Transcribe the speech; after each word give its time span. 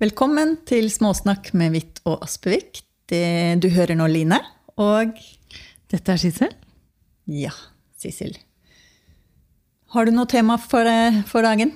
Velkommen 0.00 0.54
til 0.64 0.86
Småsnakk 0.88 1.50
med 1.60 1.74
Hvitt 1.74 1.98
og 2.08 2.22
Aspevik. 2.24 2.78
Det, 3.12 3.58
du 3.60 3.66
hører 3.68 3.98
nå 3.98 4.06
Line, 4.08 4.38
og 4.80 5.18
Dette 5.92 6.14
er 6.14 6.20
Sissel. 6.22 6.54
ja, 7.28 7.52
Sissel. 8.00 8.32
Har 9.92 10.08
du 10.08 10.14
noe 10.16 10.24
tema 10.24 10.56
for, 10.56 10.88
eh, 10.88 11.20
for 11.28 11.44
dagen? 11.44 11.74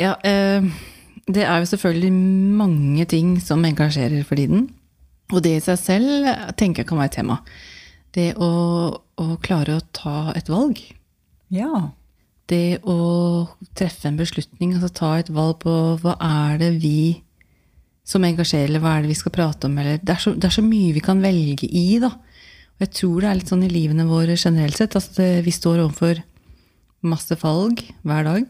Ja, 0.00 0.14
eh, 0.24 0.64
det 1.28 1.44
er 1.44 1.58
jo 1.60 1.68
selvfølgelig 1.68 2.12
mange 2.56 3.04
ting 3.04 3.36
som 3.38 3.68
engasjerer 3.68 4.24
for 4.24 4.40
tiden. 4.40 4.70
Og 5.28 5.42
det 5.44 5.58
i 5.58 5.60
seg 5.60 5.76
selv 5.76 6.24
tenker 6.56 6.86
jeg 6.86 6.88
kan 6.88 7.02
være 7.02 7.12
et 7.12 7.18
tema. 7.20 7.42
Det 8.16 8.32
å, 8.40 8.96
å 8.96 9.36
klare 9.44 9.76
å 9.76 9.84
ta 9.92 10.32
et 10.32 10.48
valg. 10.48 10.80
Ja. 11.52 11.90
Det 12.48 12.78
å 12.88 12.98
treffe 13.76 14.08
en 14.08 14.16
beslutning, 14.16 14.74
altså 14.74 14.88
ta 14.94 15.10
et 15.18 15.28
valg 15.34 15.58
på 15.64 15.72
hva 16.02 16.14
er 16.24 16.60
det 16.62 16.70
vi 16.80 17.20
som 18.08 18.24
engasjerer, 18.24 18.70
eller 18.70 18.80
hva 18.80 18.94
er 18.96 19.04
det 19.04 19.12
vi 19.12 19.18
skal 19.18 19.34
prate 19.34 19.68
om, 19.68 19.74
eller 19.76 19.98
det 20.00 20.14
er 20.14 20.22
så, 20.22 20.32
det 20.32 20.48
er 20.48 20.54
så 20.54 20.64
mye 20.64 20.94
vi 20.96 21.02
kan 21.04 21.20
velge 21.20 21.68
i, 21.68 21.98
da. 22.00 22.08
Og 22.78 22.86
jeg 22.86 22.94
tror 22.96 23.20
det 23.20 23.28
er 23.28 23.38
litt 23.40 23.52
sånn 23.52 23.66
i 23.66 23.72
livene 23.72 24.06
våre 24.08 24.38
generelt 24.38 24.78
sett, 24.80 24.96
at 24.96 25.20
eh, 25.20 25.42
vi 25.44 25.52
står 25.52 25.82
overfor 25.82 26.22
masse 27.04 27.36
valg 27.42 27.82
hver 28.06 28.24
dag. 28.26 28.48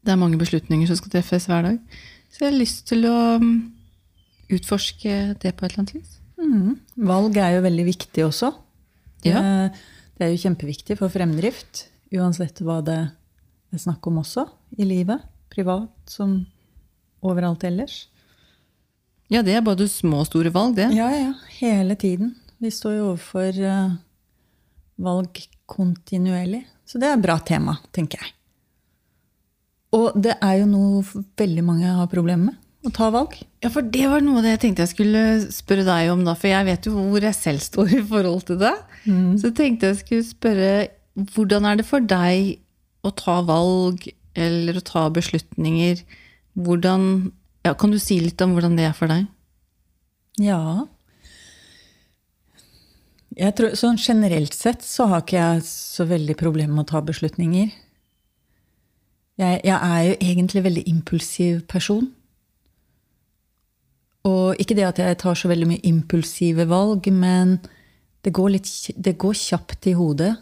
Det 0.00 0.14
er 0.14 0.20
mange 0.20 0.38
beslutninger 0.40 0.86
som 0.88 0.96
skal 1.00 1.16
treffes 1.16 1.48
hver 1.50 1.66
dag. 1.66 2.00
Så 2.30 2.44
jeg 2.44 2.52
har 2.52 2.60
lyst 2.60 2.86
til 2.88 3.04
å 3.10 3.18
mm, 3.42 3.54
utforske 4.54 5.16
det 5.42 5.56
på 5.56 5.66
et 5.66 5.72
eller 5.72 5.82
annet 5.82 5.96
vis. 5.98 6.18
Mm. 6.40 6.76
Valg 7.10 7.36
er 7.42 7.56
jo 7.56 7.64
veldig 7.66 7.86
viktig 7.90 8.24
også. 8.30 8.54
Ja. 9.26 9.42
Eh, 9.42 9.86
Det 10.20 10.26
er 10.26 10.34
jo 10.34 10.42
kjempeviktig 10.42 10.98
for 11.00 11.08
fremdrift, 11.08 11.86
uansett 12.12 12.60
hva 12.60 12.82
det 12.84 12.94
er 12.94 13.06
snakk 13.78 14.06
om 14.10 14.18
også 14.22 14.46
i 14.78 14.86
livet. 14.88 15.22
Privat 15.50 15.92
som 16.10 16.40
overalt 17.22 17.64
ellers. 17.68 18.08
Ja, 19.30 19.44
det 19.46 19.54
er 19.54 19.62
både 19.62 19.86
små 19.90 20.24
og 20.24 20.30
store 20.30 20.50
valg, 20.54 20.74
det. 20.78 20.88
Ja, 20.96 21.10
ja. 21.14 21.34
Hele 21.60 21.94
tiden. 21.94 22.34
Vi 22.58 22.72
står 22.74 22.96
jo 22.96 23.04
overfor 23.12 23.54
uh, 23.62 23.92
valg 24.98 25.38
kontinuerlig. 25.70 26.64
Så 26.88 26.98
det 26.98 27.06
er 27.06 27.14
et 27.14 27.22
bra 27.22 27.38
tema, 27.46 27.76
tenker 27.94 28.18
jeg. 28.18 28.34
Og 29.94 30.18
det 30.18 30.34
er 30.42 30.60
jo 30.60 30.66
noe 30.70 31.22
veldig 31.38 31.62
mange 31.66 31.94
har 31.94 32.10
problemer 32.10 32.50
med. 32.50 32.58
Å 32.86 32.90
ta 32.96 33.10
valg. 33.12 33.34
Ja, 33.60 33.68
for 33.68 33.84
det 33.84 34.06
var 34.08 34.22
noe 34.24 34.40
det 34.40 34.54
jeg 34.54 34.60
tenkte 34.62 34.86
jeg 34.86 34.94
skulle 34.94 35.22
spørre 35.52 35.84
deg 35.84 36.10
om, 36.14 36.22
da. 36.24 36.32
For 36.38 36.48
jeg 36.48 36.66
vet 36.66 36.86
jo 36.88 36.94
hvor 36.96 37.26
jeg 37.26 37.36
selv 37.36 37.62
står 37.62 37.92
i 37.98 38.02
forhold 38.08 38.46
til 38.48 38.58
det. 38.62 38.72
Så 39.04 39.50
jeg 39.50 39.56
tenkte 39.58 39.90
jeg 39.90 40.00
skulle 40.00 40.26
spørre 40.26 40.70
hvordan 41.34 41.66
er 41.68 41.80
det 41.80 41.86
for 41.88 42.00
deg 42.00 42.54
å 43.06 43.12
ta 43.16 43.40
valg 43.46 44.06
eller 44.38 44.78
å 44.78 44.84
ta 44.84 45.08
beslutninger? 45.12 46.02
Hvordan 46.60 47.32
ja, 47.66 47.74
Kan 47.74 47.92
du 47.92 47.98
si 48.00 48.18
litt 48.20 48.40
om 48.40 48.54
hvordan 48.56 48.78
det 48.78 48.86
er 48.88 48.96
for 48.96 49.10
deg? 49.12 49.26
Ja. 50.40 50.86
Tror, 53.36 53.74
sånn 53.78 54.00
generelt 54.00 54.56
sett 54.56 54.82
så 54.84 55.06
har 55.10 55.22
ikke 55.22 55.38
jeg 55.38 55.66
så 55.68 56.06
veldig 56.08 56.36
problemer 56.40 56.74
med 56.74 56.86
å 56.86 56.92
ta 56.94 57.02
beslutninger. 57.04 57.68
Jeg, 59.40 59.60
jeg 59.64 59.76
er 59.76 60.00
jo 60.04 60.16
egentlig 60.18 60.64
veldig 60.64 60.86
impulsiv 60.90 61.60
person. 61.70 62.08
Og 64.28 64.58
ikke 64.60 64.76
det 64.76 64.88
at 64.88 64.98
jeg 65.00 65.20
tar 65.22 65.38
så 65.38 65.48
veldig 65.48 65.68
mye 65.70 65.86
impulsive 65.88 66.66
valg, 66.68 67.08
men 67.12 67.56
det 68.24 68.34
går, 68.36 68.56
litt, 68.56 68.68
det 68.96 69.16
går 69.20 69.36
kjapt 69.36 69.88
i 69.88 69.96
hodet. 69.96 70.34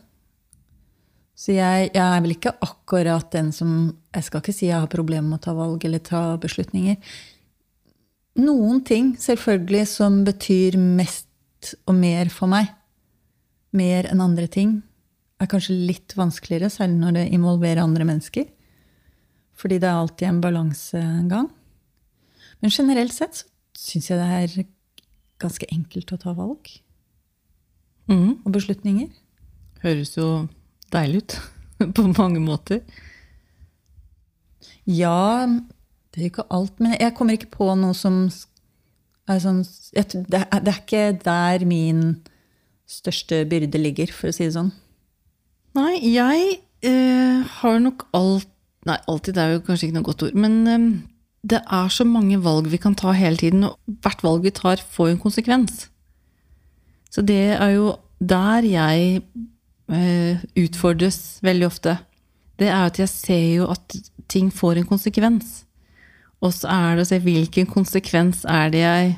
Så 1.38 1.54
jeg, 1.54 1.90
jeg 1.94 2.02
er 2.02 2.22
vel 2.24 2.34
ikke 2.34 2.56
akkurat 2.64 3.28
den 3.30 3.52
som 3.54 3.92
Jeg 4.10 4.24
skal 4.26 4.42
ikke 4.42 4.54
si 4.56 4.66
jeg 4.66 4.80
har 4.80 4.90
problemer 4.90 5.28
med 5.28 5.38
å 5.38 5.44
ta 5.44 5.52
valg 5.54 5.84
eller 5.86 6.02
ta 6.02 6.22
beslutninger 6.42 6.96
noen 8.38 8.82
ting 8.86 9.12
selvfølgelig 9.18 9.86
som 9.90 10.22
betyr 10.26 10.78
mest 10.78 11.74
og 11.88 11.96
mer 11.98 12.30
for 12.32 12.50
meg, 12.50 12.70
mer 13.74 14.08
enn 14.10 14.22
andre 14.22 14.46
ting, 14.50 14.78
er 15.38 15.50
kanskje 15.50 15.76
litt 15.88 16.14
vanskeligere, 16.18 16.70
særlig 16.72 16.98
når 16.98 17.16
det 17.18 17.28
involverer 17.36 17.82
andre 17.82 18.06
mennesker. 18.08 18.46
Fordi 19.58 19.78
det 19.82 19.88
er 19.90 19.98
alltid 19.98 20.28
en 20.28 20.42
balansegang. 20.42 21.48
Men 22.62 22.74
generelt 22.74 23.14
sett 23.14 23.40
så 23.42 23.46
syns 23.78 24.10
jeg 24.10 24.18
det 24.18 24.28
er 24.38 24.68
ganske 25.38 25.66
enkelt 25.74 26.14
å 26.14 26.20
ta 26.20 26.34
valg 26.34 26.78
Mm. 28.08 28.38
og 28.40 28.52
beslutninger. 28.54 29.10
Høres 29.82 30.14
jo 30.16 30.48
deilig 30.94 31.22
ut 31.22 31.38
på 31.96 32.06
mange 32.16 32.42
måter. 32.42 32.82
Ja, 34.88 35.46
det 35.46 36.20
er 36.20 36.26
jo 36.26 36.32
ikke 36.32 36.50
alt, 36.54 36.78
men 36.80 36.96
jeg 36.96 37.14
kommer 37.16 37.36
ikke 37.36 37.52
på 37.52 37.68
noe 37.78 37.96
som 37.96 38.26
er 39.28 39.40
sånn 39.42 39.60
det, 39.92 40.40
er, 40.40 40.70
ikke 40.72 41.02
der 41.20 41.64
min 41.68 42.02
største 42.88 43.42
byrde 43.48 43.80
ligger, 43.80 44.12
for 44.16 44.30
å 44.30 44.34
si 44.34 44.46
det 44.46 44.54
sånn. 44.56 44.72
Nei, 45.76 45.98
jeg 46.08 46.62
eh, 46.86 47.44
har 47.60 47.82
nok 47.84 48.08
alt 48.16 48.48
Nei, 48.86 48.94
alltid 49.10 49.36
er 49.36 49.50
jo 49.52 49.62
kanskje 49.66 49.88
ikke 49.88 49.96
noe 49.98 50.06
godt 50.06 50.22
ord, 50.24 50.36
men 50.38 50.52
eh, 50.70 50.84
det 51.50 51.58
er 51.60 51.90
så 51.92 52.06
mange 52.08 52.38
valg 52.40 52.70
vi 52.72 52.78
kan 52.80 52.94
ta 52.96 53.12
hele 53.12 53.36
tiden, 53.36 53.66
og 53.66 53.76
hvert 54.06 54.22
valg 54.24 54.46
vi 54.46 54.52
tar, 54.54 54.80
får 54.80 55.10
jo 55.10 55.16
en 55.16 55.20
konsekvens. 55.20 55.82
Så 57.12 57.24
det 57.26 57.58
er 57.58 57.72
jo 57.74 57.90
der 58.18 58.64
jeg 58.64 59.20
utfordres 59.88 61.38
veldig 61.44 61.66
ofte. 61.68 61.96
Det 62.58 62.68
er 62.68 62.88
at 62.90 62.98
jeg 63.00 63.08
ser 63.08 63.46
jo 63.60 63.68
at 63.72 63.96
ting 64.28 64.50
får 64.52 64.80
en 64.80 64.88
konsekvens. 64.88 65.62
Og 66.44 66.52
så 66.54 66.68
er 66.70 66.98
det 66.98 67.06
å 67.06 67.08
se 67.08 67.18
hvilken 67.22 67.66
konsekvens 67.70 68.44
er 68.48 68.70
det 68.74 68.82
jeg 68.82 69.14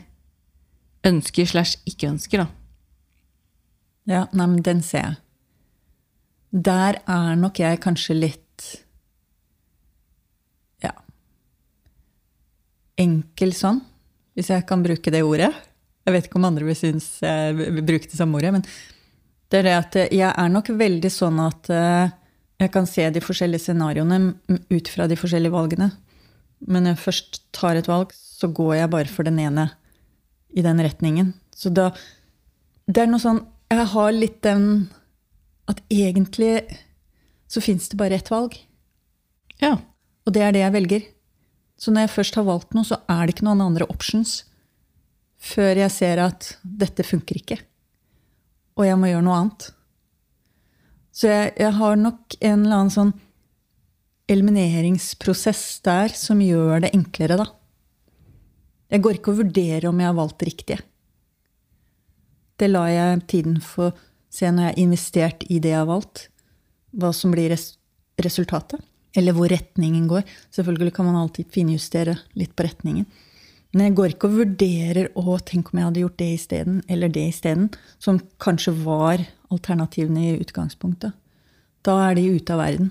ønsker 1.11 1.49
slash 1.49 1.81
ikke 1.89 2.13
ønsker, 2.13 2.45
da. 2.45 2.49
Ja, 4.11 4.23
nei, 4.33 4.47
men 4.47 4.63
den 4.65 4.81
ser 4.85 5.05
jeg. 5.05 5.19
Der 6.51 7.01
er 7.07 7.37
nok 7.39 7.61
jeg 7.63 7.79
kanskje 7.83 8.17
litt 8.17 8.65
Ja 10.83 10.91
Enkel 12.99 13.53
sånn, 13.55 13.79
hvis 14.35 14.51
jeg 14.51 14.65
kan 14.67 14.83
bruke 14.83 15.13
det 15.15 15.23
ordet. 15.23 15.53
Jeg 16.05 16.17
vet 16.17 16.27
ikke 16.27 16.41
om 16.41 16.49
andre 16.49 16.67
vil 16.67 16.79
synes 16.79 17.07
jeg 17.23 17.55
vil 17.61 17.85
bruke 17.87 18.09
det 18.11 18.19
samme 18.19 18.41
ordet, 18.41 18.55
men 18.57 18.67
det 19.50 19.61
er 19.61 19.66
det 19.66 19.77
at 19.77 19.99
jeg 20.15 20.31
er 20.31 20.50
nok 20.53 20.71
veldig 20.78 21.11
sånn 21.11 21.41
at 21.43 21.71
eh, 21.75 22.12
jeg 22.61 22.72
kan 22.75 22.87
se 22.87 23.06
de 23.11 23.22
forskjellige 23.25 23.65
scenarioene 23.65 24.21
ut 24.71 24.91
fra 24.93 25.09
de 25.11 25.19
forskjellige 25.19 25.55
valgene. 25.55 25.91
Men 26.69 26.84
når 26.84 26.94
jeg 26.94 27.05
først 27.06 27.41
tar 27.56 27.78
et 27.78 27.89
valg, 27.89 28.12
så 28.15 28.50
går 28.53 28.75
jeg 28.83 28.93
bare 28.93 29.10
for 29.10 29.27
den 29.27 29.41
ene 29.41 29.71
i 30.53 30.62
den 30.66 30.83
retningen. 30.83 31.34
Så 31.56 31.72
da 31.72 31.91
Det 32.91 33.05
er 33.05 33.06
noe 33.06 33.22
sånn 33.22 33.44
Jeg 33.71 33.87
har 33.93 34.12
litt 34.12 34.41
den 34.43 34.91
at 35.71 35.78
egentlig 35.91 36.65
så 37.47 37.62
fins 37.62 37.89
det 37.89 37.99
bare 37.99 38.16
ett 38.19 38.31
valg. 38.31 38.56
Ja. 39.62 39.77
Og 40.27 40.34
det 40.34 40.43
er 40.43 40.53
det 40.53 40.65
jeg 40.65 40.75
velger. 40.75 41.05
Så 41.78 41.93
når 41.94 42.06
jeg 42.06 42.15
først 42.16 42.34
har 42.34 42.47
valgt 42.49 42.75
noe, 42.75 42.84
så 42.84 42.99
er 43.06 43.27
det 43.27 43.37
ikke 43.37 43.47
noen 43.47 43.62
andre 43.62 43.87
options 43.87 44.41
før 45.41 45.78
jeg 45.78 45.93
ser 45.94 46.21
at 46.21 46.50
dette 46.62 47.06
funker 47.06 47.39
ikke. 47.39 47.60
Og 48.81 48.87
jeg 48.89 48.97
må 48.97 49.11
gjøre 49.11 49.25
noe 49.27 49.39
annet. 49.43 49.67
Så 51.13 51.29
jeg, 51.29 51.53
jeg 51.61 51.77
har 51.77 51.99
nok 52.01 52.37
en 52.41 52.63
eller 52.65 52.77
annen 52.79 52.95
sånn 52.95 53.11
elimineringsprosess 54.31 55.65
der 55.85 56.15
som 56.17 56.41
gjør 56.41 56.87
det 56.87 56.93
enklere, 56.97 57.37
da. 57.43 57.49
Jeg 58.91 59.03
går 59.04 59.19
ikke 59.19 59.34
og 59.34 59.43
vurderer 59.43 59.89
om 59.91 60.01
jeg 60.01 60.09
har 60.09 60.16
valgt 60.16 60.39
det 60.41 60.49
riktige. 60.49 60.78
Det 62.59 62.69
lar 62.71 62.89
jeg 62.91 63.21
tiden 63.31 63.59
få 63.65 63.91
se 64.31 64.49
når 64.49 64.65
jeg 64.65 64.72
har 64.72 64.83
investert 64.83 65.45
i 65.49 65.59
det 65.63 65.75
jeg 65.75 65.81
har 65.81 65.91
valgt, 65.91 66.28
hva 66.97 67.13
som 67.15 67.34
blir 67.34 67.51
res 67.53 67.75
resultatet. 68.22 68.81
Eller 69.16 69.34
hvor 69.34 69.51
retningen 69.51 70.07
går. 70.10 70.22
Selvfølgelig 70.54 70.95
kan 70.95 71.09
man 71.09 71.19
alltid 71.19 71.51
finjustere 71.51 72.15
litt 72.39 72.53
på 72.54 72.66
retningen. 72.66 73.09
Men 73.71 73.87
jeg 73.87 73.97
går 73.99 74.15
ikke 74.15 74.28
og 74.31 74.39
vurderer 74.41 75.11
å 75.19 75.37
tenke 75.47 75.71
om 75.71 75.78
jeg 75.78 75.87
hadde 75.87 76.03
gjort 76.03 76.19
det 76.19 76.31
isteden, 76.34 76.81
eller 76.91 77.13
det 77.13 77.28
isteden, 77.31 77.69
som 78.03 78.19
kanskje 78.43 78.75
var 78.83 79.22
alternativene 79.55 80.25
i 80.27 80.41
utgangspunktet. 80.43 81.15
Da 81.87 81.95
er 82.09 82.19
de 82.19 82.27
ute 82.34 82.55
av 82.55 82.61
verden. 82.65 82.91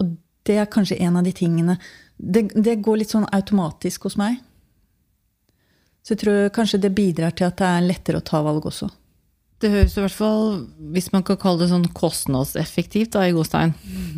Og 0.00 0.12
det 0.46 0.60
er 0.60 0.70
kanskje 0.70 1.00
en 1.00 1.18
av 1.18 1.26
de 1.26 1.32
tingene 1.36 1.80
Det, 2.20 2.50
det 2.52 2.82
går 2.84 3.00
litt 3.00 3.12
sånn 3.14 3.24
automatisk 3.32 4.04
hos 4.04 4.18
meg. 4.20 4.42
Så 6.04 6.12
jeg 6.12 6.20
tror 6.20 6.50
kanskje 6.52 6.82
det 6.82 6.90
bidrar 6.92 7.32
til 7.32 7.46
at 7.48 7.56
det 7.56 7.68
er 7.68 7.86
lettere 7.86 8.20
å 8.20 8.24
ta 8.24 8.42
valg 8.44 8.66
også. 8.68 8.90
Det 9.60 9.70
høres 9.72 9.96
i 9.96 10.02
hvert 10.04 10.16
fall, 10.16 10.44
hvis 10.92 11.10
man 11.14 11.24
kan 11.24 11.38
kalle 11.40 11.62
det 11.62 11.70
sånn 11.72 11.88
kostnadseffektivt, 11.96 13.12
da, 13.16 13.24
i 13.24 13.32
godstein. 13.36 13.72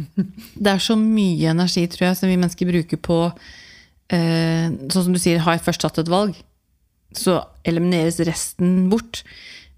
Det 0.63 0.71
er 0.71 0.83
så 0.83 0.95
mye 0.99 1.51
energi, 1.51 1.87
tror 1.91 2.09
jeg, 2.09 2.19
som 2.19 2.31
vi 2.31 2.39
mennesker 2.39 2.71
bruker 2.71 3.01
på 3.03 3.19
Sånn 4.13 5.07
som 5.07 5.15
du 5.15 5.21
sier, 5.21 5.41
har 5.41 5.57
jeg 5.57 5.65
først 5.65 5.85
tatt 5.85 6.01
et 6.03 6.11
valg, 6.13 6.37
så 7.17 7.39
elimineres 7.69 8.21
resten 8.29 8.89
bort. 8.93 9.23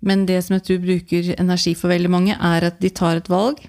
Men 0.05 0.27
det 0.29 0.41
som 0.45 0.57
jeg 0.57 0.65
tror 0.67 0.83
bruker 0.83 1.31
energi 1.39 1.75
for 1.79 1.93
veldig 1.93 2.11
mange, 2.13 2.37
er 2.37 2.69
at 2.69 2.81
de 2.83 2.91
tar 2.93 3.21
et 3.21 3.31
valg, 3.31 3.63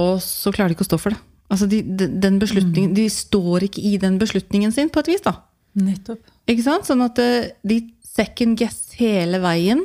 og 0.00 0.16
så 0.20 0.52
klarer 0.52 0.72
de 0.72 0.76
ikke 0.76 0.84
å 0.86 0.90
stå 0.90 0.98
for 1.00 1.14
det. 1.14 1.20
Altså 1.52 1.68
de, 1.70 1.78
de, 1.86 2.08
den 2.20 2.40
beslutningen, 2.42 2.94
De 2.96 3.06
står 3.12 3.68
ikke 3.68 3.84
i 3.86 3.94
den 4.02 4.16
beslutningen 4.20 4.72
sin, 4.74 4.90
på 4.92 5.04
et 5.04 5.12
vis. 5.12 5.22
da. 5.24 5.38
Nettopp. 5.78 6.24
Ikke 6.50 6.64
sant? 6.64 6.88
Sånn 6.88 7.04
at 7.04 7.20
eh, 7.22 7.52
de 7.66 7.80
second 8.04 8.58
guess 8.58 8.96
hele 8.98 9.40
veien. 9.44 9.84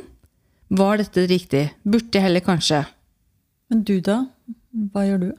Var 0.72 1.02
dette 1.02 1.26
riktig? 1.28 1.66
Burde 1.84 2.16
jeg 2.16 2.24
heller 2.26 2.44
kanskje? 2.44 2.82
Men 3.70 3.84
du, 3.88 3.98
da? 4.04 4.22
Hva 4.92 5.04
gjør 5.06 5.22
du? 5.22 5.30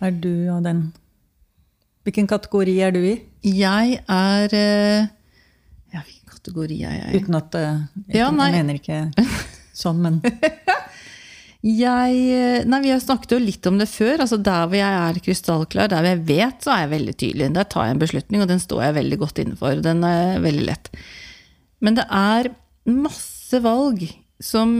Er 0.00 0.12
du 0.16 0.32
av 0.52 0.62
den 0.64 0.90
Hvilken 2.10 2.26
kategori 2.26 2.72
er 2.82 2.90
du 2.90 3.04
i? 3.06 3.12
Jeg 3.46 4.00
er 4.10 4.54
eh, 4.58 5.04
Ja, 5.94 6.00
hvilken 6.02 6.32
kategori 6.32 6.78
er 6.82 6.96
jeg 6.96 7.12
i? 7.12 7.20
Uten 7.22 7.36
at 7.38 7.54
eh, 7.54 7.76
jeg, 8.08 8.16
Ja, 8.18 8.30
mener 8.34 8.80
ikke 8.80 9.04
sånn, 9.82 10.00
men 10.02 10.16
Jeg, 11.62 12.16
eh, 12.34 12.66
nei, 12.66 12.80
Vi 12.82 12.90
har 12.90 12.98
snakket 13.04 13.36
jo 13.36 13.38
litt 13.44 13.68
om 13.70 13.78
det 13.78 13.86
før. 13.92 14.24
altså 14.24 14.40
Der 14.42 14.66
hvor 14.66 14.80
jeg 14.80 14.98
er 15.04 15.22
krystallklar, 15.22 15.92
der 15.92 16.02
hvor 16.02 16.10
jeg 16.10 16.22
vet, 16.32 16.58
så 16.66 16.74
er 16.74 16.82
jeg 16.82 16.92
veldig 16.96 17.16
tydelig. 17.22 17.50
Der 17.60 17.70
tar 17.70 17.86
jeg 17.86 17.94
en 17.94 18.02
beslutning, 18.02 18.42
og 18.42 18.50
den 18.50 18.62
står 18.66 18.82
jeg 18.88 18.98
veldig 18.98 19.18
godt 19.22 19.42
innenfor. 19.44 19.82
Den 19.86 20.02
er 20.10 20.42
veldig 20.42 20.66
lett. 20.66 20.90
Men 21.78 22.00
det 22.00 22.08
er 22.10 22.50
masse 22.90 23.62
valg 23.62 24.02
som 24.42 24.72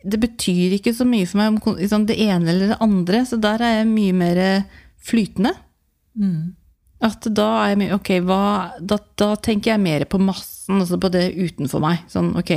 Det 0.00 0.16
betyr 0.16 0.78
ikke 0.78 0.94
så 0.96 1.04
mye 1.04 1.26
for 1.28 1.42
meg 1.42 1.58
om 1.58 1.74
liksom, 1.76 2.06
det 2.08 2.16
ene 2.24 2.48
eller 2.48 2.70
det 2.72 2.80
andre, 2.80 3.26
så 3.28 3.36
der 3.36 3.60
er 3.60 3.82
jeg 3.82 3.90
mye 3.90 4.14
mer 4.16 4.38
flytende. 5.04 5.52
At 7.00 7.24
da 7.32 7.48
er 7.62 7.70
jeg 7.72 7.80
mye 7.80 7.96
Ok, 7.96 8.10
hva, 8.28 8.40
da, 8.80 8.98
da 9.16 9.34
tenker 9.40 9.72
jeg 9.72 9.82
mer 9.82 10.04
på 10.10 10.20
massen, 10.20 10.82
altså 10.82 10.98
på 11.00 11.08
det 11.12 11.30
utenfor 11.36 11.82
meg. 11.82 12.02
Sånn, 12.12 12.34
ok, 12.36 12.52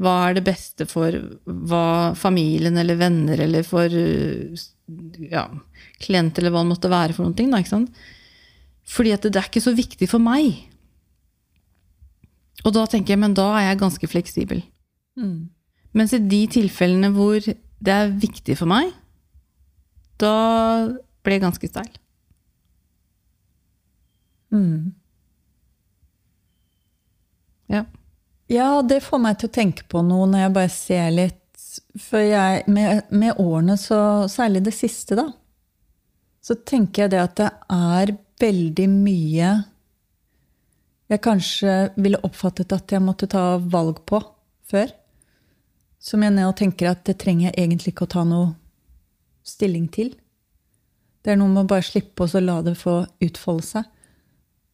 hva 0.00 0.14
er 0.28 0.36
det 0.36 0.46
beste 0.46 0.86
for 0.88 1.16
hva 1.44 2.12
familien 2.16 2.76
eller 2.80 2.98
venner 3.00 3.40
eller 3.44 3.64
for 3.66 3.92
uh, 3.92 4.64
ja, 5.30 5.46
klient 6.00 6.40
eller 6.40 6.52
hva 6.52 6.64
det 6.64 6.72
måtte 6.72 6.92
være 6.92 7.16
for 7.16 7.26
noen 7.26 7.36
ting, 7.38 7.50
da, 7.52 7.60
ikke 7.60 7.74
sant? 7.74 8.02
Fordi 8.90 9.14
at 9.14 9.24
det, 9.24 9.32
det 9.34 9.42
er 9.42 9.48
ikke 9.48 9.64
så 9.64 9.74
viktig 9.76 10.08
for 10.10 10.22
meg. 10.24 10.66
Og 12.66 12.74
da 12.76 12.84
tenker 12.90 13.14
jeg, 13.14 13.22
men 13.22 13.36
da 13.36 13.46
er 13.56 13.70
jeg 13.70 13.80
ganske 13.80 14.10
fleksibel. 14.10 14.62
Mens 15.96 16.12
i 16.16 16.20
de 16.22 16.40
tilfellene 16.58 17.10
hvor 17.14 17.40
det 17.40 17.94
er 17.94 18.12
viktig 18.12 18.56
for 18.58 18.68
meg, 18.70 18.92
da 20.20 20.34
blir 21.24 21.38
jeg 21.38 21.44
ganske 21.46 21.70
steil. 21.70 21.92
Ja. 27.70 27.84
Ja, 28.50 28.82
det 28.82 29.02
får 29.06 29.20
meg 29.22 29.38
til 29.38 29.50
å 29.50 29.54
tenke 29.54 29.84
på 29.86 30.02
noe 30.02 30.26
når 30.26 30.44
jeg 30.44 30.54
bare 30.56 30.72
ser 30.74 31.10
litt 31.14 31.36
For 32.02 32.18
jeg, 32.24 32.64
med, 32.66 33.04
med 33.14 33.38
årene, 33.38 33.76
så, 33.78 34.26
særlig 34.32 34.64
det 34.66 34.74
siste, 34.74 35.14
da, 35.14 35.28
så 36.42 36.56
tenker 36.66 37.04
jeg 37.04 37.12
det 37.12 37.20
at 37.22 37.36
det 37.38 37.50
er 37.76 38.14
veldig 38.40 38.86
mye 38.90 39.50
jeg 41.10 41.22
kanskje 41.24 41.72
ville 41.98 42.20
oppfattet 42.22 42.70
at 42.72 42.92
jeg 42.94 43.02
måtte 43.02 43.26
ta 43.30 43.58
valg 43.58 43.98
på 44.06 44.20
før. 44.70 44.92
Som 45.98 46.22
jeg 46.22 46.36
nå 46.36 46.46
tenker 46.56 46.92
at 46.92 47.02
det 47.08 47.16
trenger 47.18 47.48
jeg 47.48 47.56
egentlig 47.58 47.92
ikke 47.92 48.06
å 48.06 48.12
ta 48.14 48.22
noe 48.24 48.52
stilling 49.42 49.88
til. 49.90 50.12
Det 51.20 51.32
er 51.32 51.40
noe 51.40 51.50
med 51.50 51.64
å 51.64 51.70
bare 51.72 51.84
slippe 51.84 52.24
oss 52.24 52.36
og 52.38 52.46
la 52.46 52.60
det 52.62 52.76
få 52.78 53.00
utfolde 53.26 53.66
seg. 53.66 53.88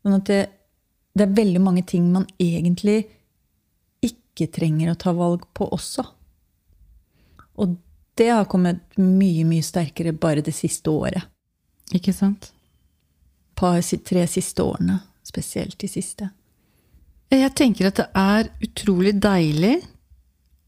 Sånn 0.07 0.21
at 0.21 0.29
det, 0.31 0.43
det 1.19 1.25
er 1.27 1.33
veldig 1.35 1.61
mange 1.65 1.83
ting 1.83 2.05
man 2.15 2.29
egentlig 2.39 3.01
ikke 4.07 4.47
trenger 4.55 4.93
å 4.93 5.01
ta 5.03 5.11
valg 5.17 5.43
på 5.51 5.67
også. 5.75 6.05
Og 7.59 7.75
det 8.15 8.29
har 8.31 8.47
kommet 8.47 8.85
mye, 9.03 9.43
mye 9.49 9.67
sterkere 9.67 10.15
bare 10.15 10.47
det 10.47 10.55
siste 10.55 10.95
året. 10.95 11.27
Ikke 11.91 12.15
sant? 12.15 12.53
Par, 13.59 13.83
tre 13.83 14.25
siste 14.31 14.63
årene, 14.63 15.01
spesielt 15.27 15.75
de 15.83 15.91
siste. 15.91 16.31
Jeg 17.35 17.51
tenker 17.59 17.91
at 17.91 17.99
det 17.99 18.07
er 18.15 18.55
utrolig 18.63 19.17
deilig 19.19 19.81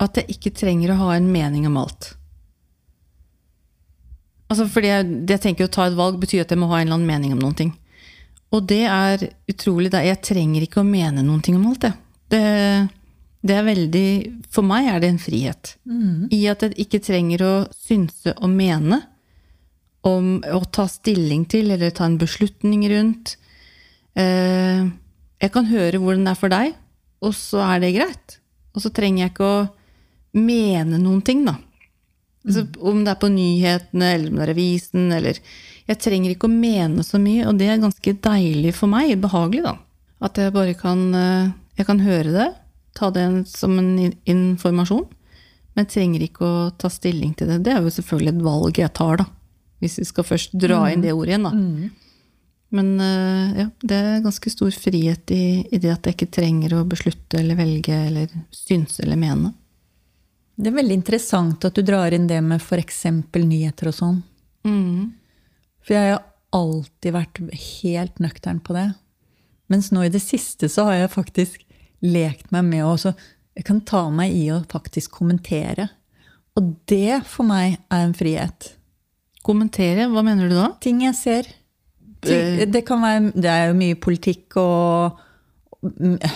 at 0.03 0.19
jeg 0.19 0.35
ikke 0.35 0.57
trenger 0.59 0.97
å 0.97 1.03
ha 1.05 1.15
en 1.15 1.31
mening 1.31 1.71
om 1.71 1.79
alt. 1.79 2.17
Altså 4.51 4.67
fordi 4.67 4.91
jeg, 4.91 5.07
jeg 5.29 5.43
tenker 5.45 5.69
Å 5.69 5.71
ta 5.71 5.85
et 5.87 5.97
valg 5.99 6.17
betyr 6.19 6.43
at 6.43 6.51
jeg 6.51 6.59
må 6.59 6.71
ha 6.71 6.81
en 6.81 6.89
eller 6.89 6.99
annen 6.99 7.11
mening 7.11 7.35
om 7.37 7.45
noen 7.45 7.55
ting. 7.55 7.77
Og 8.55 8.65
det 8.69 8.85
er 8.89 9.27
utrolig. 9.51 9.93
Jeg 9.93 10.23
trenger 10.25 10.65
ikke 10.65 10.81
å 10.81 10.89
mene 10.89 11.25
noen 11.25 11.43
ting 11.45 11.59
om 11.59 11.67
alt, 11.69 11.85
det. 11.85 11.93
Det, 12.33 12.41
det 13.49 13.55
er 13.57 13.65
veldig 13.65 14.09
For 14.53 14.67
meg 14.67 14.89
er 14.91 15.03
det 15.03 15.13
en 15.13 15.21
frihet. 15.21 15.75
I 16.33 16.41
at 16.53 16.65
jeg 16.65 16.77
ikke 16.87 17.03
trenger 17.05 17.45
å 17.45 17.53
synse 17.77 18.35
og 18.37 18.51
mene 18.53 19.03
om 20.07 20.39
å 20.41 20.63
ta 20.73 20.87
stilling 20.89 21.45
til 21.51 21.73
eller 21.75 21.93
ta 21.93 22.07
en 22.09 22.19
beslutning 22.21 22.87
rundt. 22.93 23.37
Eh, 24.17 24.85
jeg 25.39 25.55
kan 25.55 25.69
høre 25.69 26.01
hvordan 26.01 26.25
det 26.27 26.33
er 26.33 26.41
for 26.41 26.53
deg, 26.53 26.77
og 27.23 27.35
så 27.37 27.63
er 27.67 27.83
det 27.83 27.97
greit. 27.99 28.39
Og 28.75 28.85
så 28.85 28.93
trenger 28.95 29.25
jeg 29.25 29.35
ikke 29.35 29.49
å 29.49 29.67
mene 30.39 31.01
noen 31.03 31.21
ting, 31.27 31.45
da. 31.47 31.57
Så 32.47 32.65
om 32.79 33.03
det 33.05 33.13
er 33.13 33.21
på 33.21 33.31
nyhetene, 33.33 34.13
eller 34.15 34.31
om 34.31 34.39
det 34.39 34.47
er 34.47 34.55
avisen, 34.55 35.11
eller 35.13 35.41
Jeg 35.89 36.01
trenger 36.05 36.35
ikke 36.35 36.51
å 36.51 36.53
mene 36.53 37.03
så 37.05 37.17
mye, 37.17 37.47
og 37.49 37.57
det 37.59 37.71
er 37.73 37.81
ganske 37.81 38.13
deilig 38.25 38.75
for 38.77 38.93
meg, 38.93 39.15
behagelig, 39.21 39.65
da. 39.65 39.79
At 40.21 40.37
jeg 40.37 40.53
bare 40.53 40.75
kan 40.77 41.15
eh, 41.15 41.51
Jeg 41.79 41.87
kan 41.89 42.03
høre 42.03 42.35
det, 42.35 42.49
ta 42.99 43.11
det 43.15 43.25
som 43.49 43.79
en 43.79 44.13
informasjon, 44.27 45.07
men 45.75 45.87
jeg 45.87 45.93
trenger 45.95 46.25
ikke 46.27 46.45
å 46.45 46.71
ta 46.75 46.91
stilling 46.91 47.35
til 47.39 47.49
det. 47.49 47.63
Det 47.65 47.73
er 47.73 47.83
jo 47.83 47.93
selvfølgelig 47.95 48.35
et 48.35 48.45
valg 48.45 48.81
jeg 48.83 48.95
tar, 48.99 49.21
da. 49.23 49.29
Hvis 49.79 50.01
vi 50.01 50.07
skal 50.09 50.27
først 50.27 50.57
dra 50.59 50.81
inn 50.91 51.05
det 51.05 51.15
ordet 51.15 51.37
igjen, 51.37 51.47
da. 51.47 51.53
Men 52.75 53.01
eh, 53.01 53.61
ja, 53.63 53.69
det 53.81 53.97
er 53.97 54.25
ganske 54.25 54.51
stor 54.53 54.75
frihet 54.75 55.31
i, 55.33 55.45
i 55.73 55.79
det 55.81 55.95
at 55.95 56.05
jeg 56.05 56.19
ikke 56.19 56.33
trenger 56.41 56.75
å 56.77 56.85
beslutte 56.89 57.39
eller 57.41 57.57
velge 57.57 57.95
eller 58.11 58.33
synse 58.53 59.05
eller 59.07 59.17
mene. 59.21 59.55
Det 60.59 60.73
er 60.73 60.79
veldig 60.81 60.97
interessant 60.99 61.65
at 61.69 61.77
du 61.77 61.85
drar 61.87 62.15
inn 62.15 62.27
det 62.27 62.41
med 62.43 62.59
f.eks. 62.59 63.05
nyheter 63.31 63.93
og 63.93 63.95
sånn. 63.95 64.17
For 65.87 65.95
jeg 65.95 66.15
har 66.17 66.25
alltid 66.57 67.15
vært 67.15 67.41
helt 67.63 68.19
nøktern 68.23 68.59
på 68.65 68.75
det. 68.75 68.89
Mens 69.71 69.93
nå 69.95 70.03
i 70.03 70.11
det 70.11 70.23
siste 70.25 70.71
så 70.73 70.89
har 70.89 71.03
jeg 71.03 71.15
faktisk 71.15 71.63
lekt 72.03 72.51
meg 72.55 72.67
med 72.67 72.87
å 72.87 72.97
Jeg 73.59 73.67
kan 73.67 73.81
ta 73.83 74.05
meg 74.11 74.35
i 74.35 74.51
å 74.55 74.63
faktisk 74.71 75.15
kommentere. 75.19 75.89
Og 76.59 76.75
det 76.87 77.23
for 77.27 77.47
meg 77.47 77.79
er 77.91 78.05
en 78.05 78.15
frihet. 78.15 78.73
Kommentere, 79.43 80.07
hva 80.11 80.23
mener 80.23 80.51
du 80.51 80.55
da? 80.55 80.69
Ting 80.83 81.03
jeg 81.03 81.15
ser. 81.19 81.49
Ting, 82.23 82.71
det, 82.71 82.85
kan 82.87 83.03
være, 83.03 83.33
det 83.35 83.51
er 83.51 83.69
jo 83.71 83.79
mye 83.79 83.99
politikk 83.99 84.59
og 84.59 85.19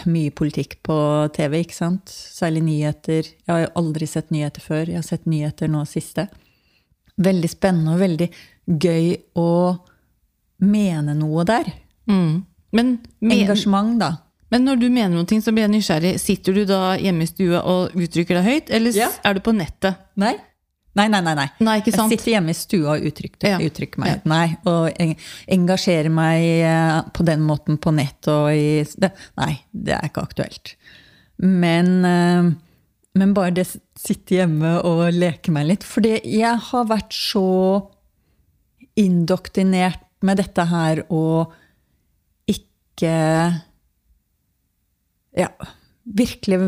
mye 0.06 0.30
politikk 0.38 0.76
på 0.86 0.96
TV, 1.34 1.58
ikke 1.64 1.74
sant? 1.74 2.10
Særlig 2.12 2.62
nyheter. 2.66 3.26
Jeg 3.26 3.50
har 3.50 3.64
jo 3.64 3.70
aldri 3.80 4.06
sett 4.06 4.30
nyheter 4.30 4.62
før. 4.62 4.86
Jeg 4.92 5.00
har 5.00 5.06
sett 5.06 5.26
nyheter 5.26 5.70
nå 5.72 5.82
siste. 5.90 6.28
Veldig 7.22 7.50
spennende 7.50 7.96
og 7.96 8.02
veldig 8.02 8.28
gøy 8.82 9.08
å 9.38 9.48
mene 10.62 11.16
noe 11.18 11.44
der. 11.48 11.72
Mm. 12.10 12.44
Men, 12.72 12.92
men, 13.20 13.34
Engasjement, 13.40 13.98
da. 14.00 14.12
men 14.54 14.64
når 14.64 14.78
du 14.80 14.86
mener 14.88 15.16
noe, 15.18 15.40
så 15.42 15.52
blir 15.52 15.66
jeg 15.66 15.74
nysgjerrig. 15.74 16.14
Sitter 16.22 16.56
du 16.56 16.62
da 16.70 16.94
hjemme 17.00 17.26
i 17.26 17.30
stua 17.30 17.64
og 17.68 17.98
uttrykker 17.98 18.38
deg 18.38 18.46
høyt, 18.48 18.70
eller 18.78 18.94
Ja. 18.96 19.10
er 19.26 19.34
du 19.34 19.40
på 19.44 19.52
nettet? 19.56 19.98
Nei? 20.16 20.36
Nei, 20.94 21.06
nei, 21.08 21.22
nei. 21.24 21.34
nei. 21.64 21.76
Jeg 21.86 21.94
sitter 21.96 22.34
hjemme 22.34 22.52
i 22.52 22.56
stua 22.56 22.96
og 22.98 23.06
uttrykker, 23.08 23.48
Ja. 23.48 23.58
uttrykker 23.64 23.98
meg. 24.02 24.26
Nei, 24.28 24.56
og 24.68 24.90
engasjerer 25.48 26.12
meg 26.12 26.42
eh, 26.68 26.98
på 27.16 27.24
den 27.24 27.40
måten 27.48 27.78
på 27.80 27.94
nett 27.96 28.28
og 28.28 28.50
i 28.52 28.84
det, 29.00 29.12
Nei, 29.40 29.54
det 29.72 29.94
er 29.96 30.10
ikke 30.10 30.26
aktuelt. 30.26 30.74
Men, 31.40 32.04
eh, 32.04 32.52
men 33.16 33.32
bare 33.34 33.54
det 33.56 33.66
sitte 33.98 34.36
hjemme 34.36 34.74
og 34.84 35.06
leke 35.16 35.50
meg 35.54 35.66
litt. 35.70 35.82
Fordi 35.88 36.18
jeg 36.28 36.60
har 36.68 36.84
vært 36.92 37.16
så 37.16 37.88
indoktrinert 39.00 40.02
med 40.22 40.36
dette 40.42 40.64
her 40.68 41.04
og 41.08 41.52
ikke 42.46 43.62
Ja, 45.32 45.48
virkelig, 46.04 46.58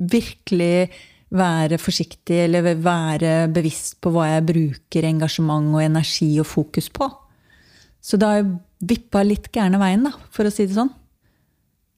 virkelig 0.00 0.88
være 1.34 1.78
forsiktig 1.82 2.38
eller 2.44 2.76
være 2.78 3.48
bevisst 3.50 3.98
på 4.02 4.12
hva 4.14 4.28
jeg 4.30 4.46
bruker 4.46 5.08
engasjement 5.08 5.74
og 5.74 5.82
energi 5.82 6.28
og 6.42 6.46
fokus 6.46 6.88
på. 6.94 7.08
Så 7.98 8.18
det 8.20 8.28
har 8.28 8.38
jeg 8.38 8.52
vippa 8.86 9.24
litt 9.26 9.50
gærne 9.54 9.80
veien, 9.82 10.06
da, 10.06 10.12
for 10.30 10.46
å 10.46 10.52
si 10.54 10.68
det 10.68 10.76
sånn. 10.76 10.92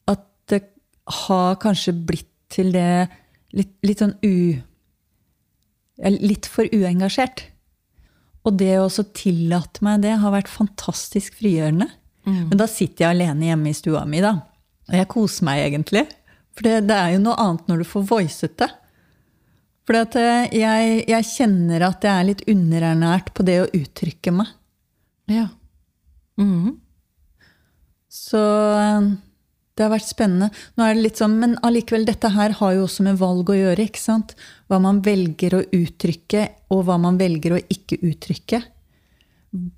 At 0.08 0.24
det 0.48 0.62
har 1.26 1.58
kanskje 1.60 1.92
blitt 1.92 2.32
til 2.48 2.72
det 2.72 3.08
litt, 3.56 3.76
litt 3.84 4.04
sånn 4.04 4.16
u... 4.24 4.56
Litt 5.98 6.46
for 6.46 6.68
uengasjert. 6.70 7.42
Og 8.46 8.54
det 8.56 8.76
å 8.78 8.84
også 8.86 9.08
tillate 9.18 9.82
meg 9.84 10.04
det 10.04 10.14
har 10.22 10.32
vært 10.32 10.48
fantastisk 10.48 11.34
frigjørende. 11.40 11.88
Men 12.28 12.60
da 12.60 12.68
sitter 12.70 13.04
jeg 13.04 13.16
alene 13.16 13.48
hjemme 13.48 13.72
i 13.72 13.76
stua 13.76 14.04
mi, 14.08 14.20
da. 14.22 14.34
Og 14.88 14.94
jeg 14.96 15.08
koser 15.10 15.46
meg 15.48 15.64
egentlig. 15.66 16.04
For 16.56 16.66
det, 16.66 16.74
det 16.88 16.96
er 16.96 17.14
jo 17.14 17.24
noe 17.24 17.36
annet 17.42 17.68
når 17.70 17.82
du 17.82 17.88
får 17.88 18.06
voicet 18.08 18.54
det. 18.60 18.68
For 19.88 19.96
jeg, 19.96 21.04
jeg 21.08 21.24
kjenner 21.24 21.86
at 21.86 22.02
jeg 22.04 22.12
er 22.12 22.26
litt 22.28 22.42
underernært 22.52 23.30
på 23.32 23.46
det 23.48 23.54
å 23.62 23.70
uttrykke 23.72 24.34
meg. 24.36 24.50
Ja. 25.32 25.46
Mhm. 26.36 26.74
Så 28.12 28.40
eh, 28.76 29.06
det 29.78 29.84
har 29.86 29.92
vært 29.94 30.10
spennende. 30.10 30.50
Nå 30.76 30.84
er 30.84 30.96
det 30.96 31.04
litt 31.06 31.20
sånn, 31.20 31.38
Men 31.40 31.54
allikevel, 31.64 32.04
dette 32.04 32.28
her 32.34 32.56
har 32.58 32.74
jo 32.74 32.84
også 32.84 33.06
med 33.06 33.16
valg 33.20 33.48
å 33.48 33.56
gjøre. 33.56 33.86
ikke 33.88 34.02
sant? 34.02 34.34
Hva 34.68 34.80
man 34.82 35.00
velger 35.00 35.56
å 35.56 35.62
uttrykke, 35.64 36.48
og 36.74 36.84
hva 36.84 36.98
man 37.00 37.16
velger 37.16 37.56
å 37.56 37.62
ikke 37.72 38.00
uttrykke. 38.04 38.60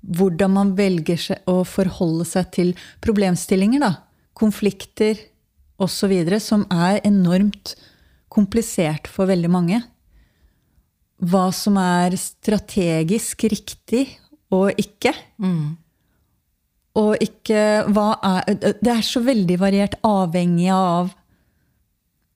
Hvordan 0.03 0.51
man 0.57 0.73
velger 0.75 1.21
å 1.47 1.61
forholde 1.63 2.27
seg 2.27 2.51
til 2.51 2.73
problemstillinger, 2.99 3.79
da. 3.79 3.93
Konflikter 4.35 5.21
osv. 5.79 6.11
Som 6.43 6.67
er 6.67 6.99
enormt 7.07 7.77
komplisert 8.27 9.07
for 9.07 9.31
veldig 9.31 9.51
mange. 9.51 9.83
Hva 11.21 11.47
som 11.53 11.77
er 11.77 12.15
strategisk 12.17 13.45
riktig 13.51 14.07
og 14.51 14.77
ikke. 14.81 15.13
Mm. 15.41 15.77
Og 16.99 17.23
ikke 17.23 17.85
hva 17.93 18.07
er 18.19 18.57
Det 18.59 18.91
er 18.91 19.03
så 19.05 19.21
veldig 19.23 19.57
variert, 19.61 19.99
avhengig 20.03 20.71
av 20.75 21.13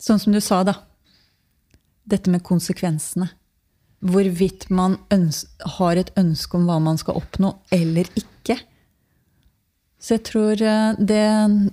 Sånn 0.05 0.19
som 0.19 0.35
du 0.35 0.41
sa, 0.43 0.59
da. 0.67 0.75
Dette 2.05 2.29
med 2.29 2.43
konsekvensene. 2.45 3.29
Hvorvidt 4.05 4.67
man 4.69 4.99
har 5.79 5.97
et 5.97 6.11
ønske 6.19 6.59
om 6.59 6.67
hva 6.67 6.75
man 6.83 6.99
skal 7.01 7.17
oppnå, 7.17 7.53
eller 7.73 8.09
ikke. 8.19 8.59
Så 9.97 10.19
jeg 10.19 10.25
tror 10.27 10.61
eh, 10.61 10.99
det, 10.99 11.23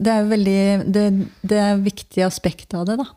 det 0.00 0.14
er 0.14 0.30
veldig 0.30 0.62
det, 0.94 1.04
det 1.44 1.58
er 1.60 1.82
viktig 1.82 2.24
aspekt 2.24 2.72
av 2.78 2.86
det, 2.88 2.96
da. 3.02 3.10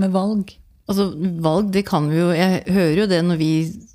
Med 0.00 0.16
valg. 0.16 0.56
Altså, 0.90 1.08
valg, 1.44 1.70
det 1.72 1.84
kan 1.86 2.08
vi 2.10 2.18
jo 2.18 2.30
Jeg 2.34 2.64
hører 2.74 2.96
jo 3.04 3.08
det 3.10 3.20
når 3.24 3.38
vi 3.38 3.50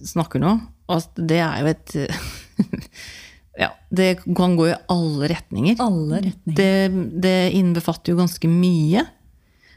snakker 0.08 0.41
nå. 0.41 0.53
at 0.88 1.20
det 1.20 1.41
er 1.44 1.63
jo 1.63 1.72
et 1.74 1.96
Ja, 3.58 3.72
det 3.89 4.20
kan 4.38 4.53
gå 4.56 4.67
i 4.70 4.75
alle 4.94 5.27
retninger. 5.32 5.79
Alle 5.82 6.22
retninger. 6.22 6.58
Det, 6.60 7.22
det 7.25 7.51
innbefatter 7.58 8.13
jo 8.13 8.20
ganske 8.20 8.50
mye. 8.51 9.01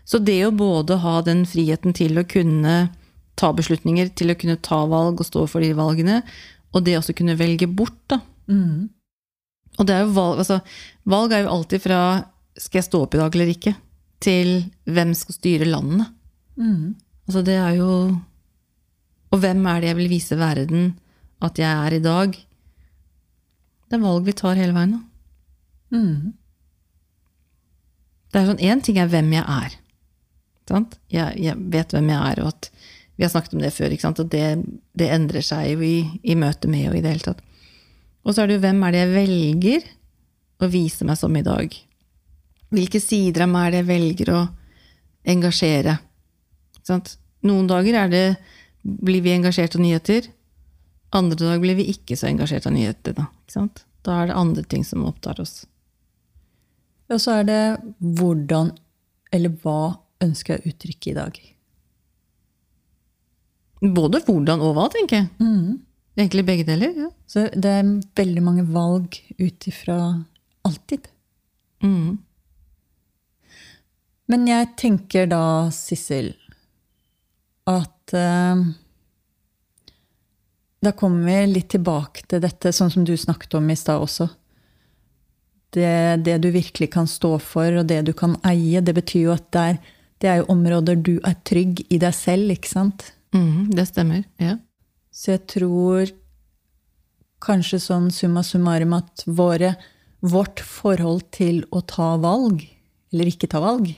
Så 0.04 0.20
det 0.20 0.36
å 0.44 0.52
både 0.52 0.98
ha 1.00 1.20
den 1.24 1.46
friheten 1.48 1.96
til 1.96 2.20
å 2.20 2.26
kunne 2.28 2.74
ta 3.40 3.52
beslutninger, 3.56 4.10
til 4.12 4.32
å 4.32 4.36
kunne 4.36 4.58
ta 4.60 4.82
valg 4.90 5.22
og 5.22 5.28
stå 5.28 5.46
for 5.48 5.64
de 5.64 5.72
valgene, 5.78 6.20
og 6.74 6.84
det 6.84 6.98
også 6.98 7.16
kunne 7.16 7.38
velge 7.40 7.70
bort, 7.72 7.96
da. 8.12 8.20
Mm. 8.52 8.90
Og 9.78 9.88
det 9.88 9.96
er 9.96 10.04
jo 10.04 10.12
valg, 10.18 10.42
altså, 10.42 10.60
valg 11.08 11.32
er 11.32 11.46
jo 11.46 11.54
alltid 11.54 11.84
fra 11.86 12.00
skal 12.60 12.82
jeg 12.82 12.88
stå 12.90 13.04
opp 13.06 13.16
i 13.16 13.20
dag 13.22 13.36
eller 13.36 13.52
ikke, 13.54 13.74
til 14.20 14.50
hvem 14.90 15.14
skal 15.16 15.38
styre 15.38 15.70
landet. 15.70 16.12
Mm. 16.58 16.96
Altså 17.28 17.42
det 17.46 17.54
er 17.54 17.76
jo 17.78 17.90
Og 19.30 19.38
hvem 19.38 19.66
er 19.70 19.80
det 19.80 19.90
jeg 19.92 19.96
vil 20.00 20.10
vise 20.10 20.36
verden 20.36 20.98
at 21.40 21.58
jeg 21.58 21.70
er 21.70 21.94
i 21.96 22.02
dag? 22.02 22.34
Det 23.88 23.96
er 23.96 24.02
valg 24.02 24.26
vi 24.26 24.34
tar 24.36 24.58
hele 24.58 24.74
veien. 24.74 24.96
da. 24.96 25.96
Mm. 25.96 26.32
Det 28.30 28.40
er 28.40 28.48
sånn, 28.50 28.62
Én 28.62 28.82
ting 28.82 28.98
er 28.98 29.10
hvem 29.10 29.30
jeg 29.34 29.44
er. 29.46 29.76
Sant? 30.70 30.98
Jeg, 31.10 31.38
jeg 31.42 31.56
vet 31.72 31.94
hvem 31.94 32.10
jeg 32.12 32.34
er, 32.34 32.42
og 32.44 32.52
at 32.52 32.68
vi 33.16 33.24
har 33.26 33.32
snakket 33.32 33.56
om 33.56 33.62
det 33.64 33.72
før. 33.74 33.94
Og 34.10 34.20
det, 34.30 34.44
det 34.98 35.08
endrer 35.10 35.44
seg 35.44 35.72
jo 35.72 35.86
i, 35.86 35.96
i 36.22 36.36
møte 36.38 36.70
med 36.70 36.90
og 36.90 36.98
i 36.98 37.02
det 37.02 37.14
hele 37.14 37.26
tatt. 37.26 37.42
Og 38.22 38.34
så 38.34 38.42
er 38.42 38.50
det 38.50 38.58
jo 38.58 38.64
hvem 38.66 38.84
er 38.84 38.94
det 38.94 39.02
jeg 39.02 39.14
velger 39.16 39.88
å 40.60 40.68
vise 40.70 41.08
meg 41.08 41.18
som 41.18 41.36
i 41.36 41.44
dag? 41.46 41.74
Hvilke 42.70 43.00
sider 43.02 43.46
av 43.46 43.50
meg 43.50 43.66
er 43.66 43.74
det 43.74 43.80
jeg 43.82 43.90
velger 43.90 44.32
å 44.36 44.40
engasjere? 45.34 45.96
Sant? 46.90 47.16
Noen 47.46 47.68
dager 47.70 47.96
er 48.02 48.12
det, 48.12 48.26
blir 48.82 49.22
vi 49.24 49.34
engasjert 49.34 49.76
av 49.78 49.84
nyheter. 49.84 50.28
Andre 51.16 51.38
dager 51.38 51.62
blir 51.62 51.78
vi 51.78 51.88
ikke 51.92 52.18
så 52.18 52.28
engasjert 52.30 52.68
av 52.68 52.74
nyheter. 52.74 53.16
Da, 53.16 53.66
da 54.06 54.16
er 54.20 54.30
det 54.30 54.38
andre 54.38 54.64
ting 54.68 54.84
som 54.86 55.06
opptar 55.08 55.40
oss. 55.42 55.62
Og 57.10 57.18
så 57.22 57.40
er 57.40 57.48
det 57.48 57.62
hvordan, 57.98 58.70
eller 59.34 59.54
hva, 59.62 59.96
ønsker 60.22 60.56
jeg 60.56 60.62
å 60.62 60.70
uttrykke 60.70 61.10
i 61.10 61.16
dag. 61.16 61.38
Både 63.80 64.20
hvordan 64.26 64.62
og 64.62 64.74
hva, 64.76 64.88
tenker 64.92 65.22
jeg. 65.22 65.30
Mm. 65.40 65.80
Egentlig 66.20 66.44
begge 66.46 66.66
deler. 66.68 66.92
ja. 67.06 67.08
Så 67.30 67.46
det 67.54 67.70
er 67.80 67.94
veldig 68.18 68.42
mange 68.44 68.66
valg 68.68 69.16
ut 69.40 69.66
ifra 69.70 69.96
alltid. 70.68 71.08
Mm. 71.82 72.18
Men 74.30 74.46
jeg 74.46 74.68
tenker 74.78 75.26
da, 75.30 75.42
Sissel, 75.74 76.34
at 77.70 78.14
eh, 78.16 78.62
Da 80.80 80.92
kommer 80.96 81.26
vi 81.28 81.54
litt 81.54 81.68
tilbake 81.74 82.24
til 82.26 82.40
dette, 82.40 82.72
sånn 82.72 82.90
som 82.90 83.04
du 83.04 83.12
snakket 83.16 83.54
om 83.58 83.66
i 83.68 83.76
stad 83.76 84.00
også. 84.00 84.30
Det, 85.70 86.22
det 86.24 86.38
du 86.42 86.48
virkelig 86.50 86.88
kan 86.94 87.06
stå 87.06 87.34
for, 87.38 87.82
og 87.82 87.86
det 87.86 88.00
du 88.08 88.14
kan 88.16 88.38
eie, 88.48 88.80
det 88.80 88.94
betyr 88.96 89.26
jo 89.28 89.34
at 89.34 89.44
det 89.52 89.66
er, 89.72 89.76
det 90.20 90.30
er 90.30 90.40
jo 90.40 90.48
områder 90.56 90.96
du 90.96 91.12
er 91.20 91.36
trygg 91.46 91.84
i 91.92 92.00
deg 92.00 92.16
selv, 92.16 92.50
ikke 92.56 92.72
sant? 92.72 93.04
Mm, 93.36 93.68
det 93.76 93.86
stemmer. 93.92 94.24
Ja. 94.40 94.56
Så 95.12 95.36
jeg 95.36 95.44
tror 95.52 96.10
kanskje 97.44 97.80
sånn 97.82 98.10
summa 98.12 98.42
summarum 98.44 98.96
at 98.98 99.24
våre, 99.26 99.74
vårt 100.20 100.60
forhold 100.64 101.28
til 101.36 101.62
å 101.72 101.84
ta 101.84 102.14
valg, 102.20 102.64
eller 103.12 103.30
ikke 103.30 103.50
ta 103.52 103.62
valg, 103.62 103.92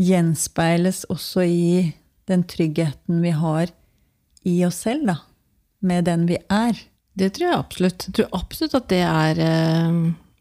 gjenspeiles 0.00 1.04
også 1.12 1.44
i 1.46 1.66
den 2.30 2.44
tryggheten 2.48 3.22
vi 3.22 3.32
har 3.36 3.70
i 4.44 4.58
oss 4.66 4.82
selv, 4.86 5.06
da. 5.08 5.18
Med 5.84 6.06
den 6.08 6.26
vi 6.28 6.38
er. 6.52 6.78
Det 7.14 7.34
tror 7.36 7.48
jeg 7.50 7.58
absolutt. 7.58 8.06
Jeg 8.08 8.16
tror 8.18 8.38
absolutt 8.40 8.76
at 8.78 8.88
det 8.90 9.02
er 9.06 9.40
eh, 9.44 9.98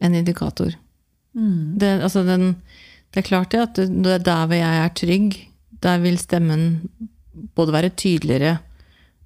en 0.07 0.17
indikator. 0.17 0.75
Mm. 1.33 1.75
Det, 1.79 1.91
altså 2.05 2.23
den, 2.27 2.53
det 3.13 3.21
er 3.21 3.27
klart 3.27 3.51
det 3.53 3.63
at 3.63 3.81
det, 3.81 4.13
er 4.17 4.23
der 4.23 4.45
hvor 4.47 4.59
jeg 4.59 4.83
er 4.83 4.95
trygg, 4.97 5.37
der 5.83 5.99
vil 6.03 6.17
stemmen 6.21 6.63
både 7.57 7.75
være 7.75 7.93
tydeligere, 7.99 8.57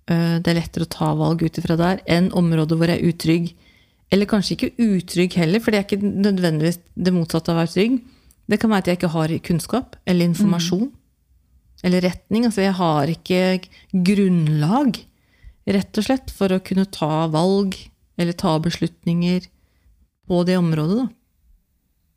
eh, 0.09 0.37
det 0.41 0.51
er 0.51 0.59
lettere 0.59 0.87
å 0.87 0.93
ta 0.97 1.13
valg 1.19 1.43
ut 1.45 1.61
ifra 1.61 1.77
der, 1.79 2.03
enn 2.09 2.31
områder 2.35 2.79
hvor 2.79 2.91
jeg 2.91 3.01
er 3.01 3.13
utrygg. 3.13 3.49
Eller 4.11 4.29
kanskje 4.29 4.55
ikke 4.55 4.75
utrygg 4.79 5.35
heller, 5.35 5.61
for 5.61 5.73
det 5.73 5.81
er 5.81 5.87
ikke 5.87 6.13
nødvendigvis 6.27 6.79
det 6.95 7.13
motsatte 7.15 7.51
av 7.51 7.57
å 7.57 7.63
være 7.63 7.73
trygg. 7.75 7.97
Det 8.47 8.59
kan 8.61 8.71
være 8.71 8.85
at 8.85 8.89
jeg 8.89 8.99
ikke 9.01 9.15
har 9.15 9.33
kunnskap 9.43 9.97
eller 10.07 10.29
informasjon. 10.31 10.87
Eller 11.85 12.01
retning. 12.01 12.45
Altså 12.47 12.63
jeg 12.65 12.73
har 12.73 13.11
ikke 13.11 13.41
grunnlag, 14.07 14.97
rett 15.67 15.99
og 15.99 16.07
slett, 16.07 16.31
for 16.33 16.53
å 16.55 16.61
kunne 16.63 16.85
ta 16.89 17.27
valg 17.31 17.75
eller 18.17 18.33
ta 18.33 18.55
beslutninger 18.63 19.45
på 20.27 20.41
det 20.47 20.57
området, 20.57 21.03
da. 21.03 21.07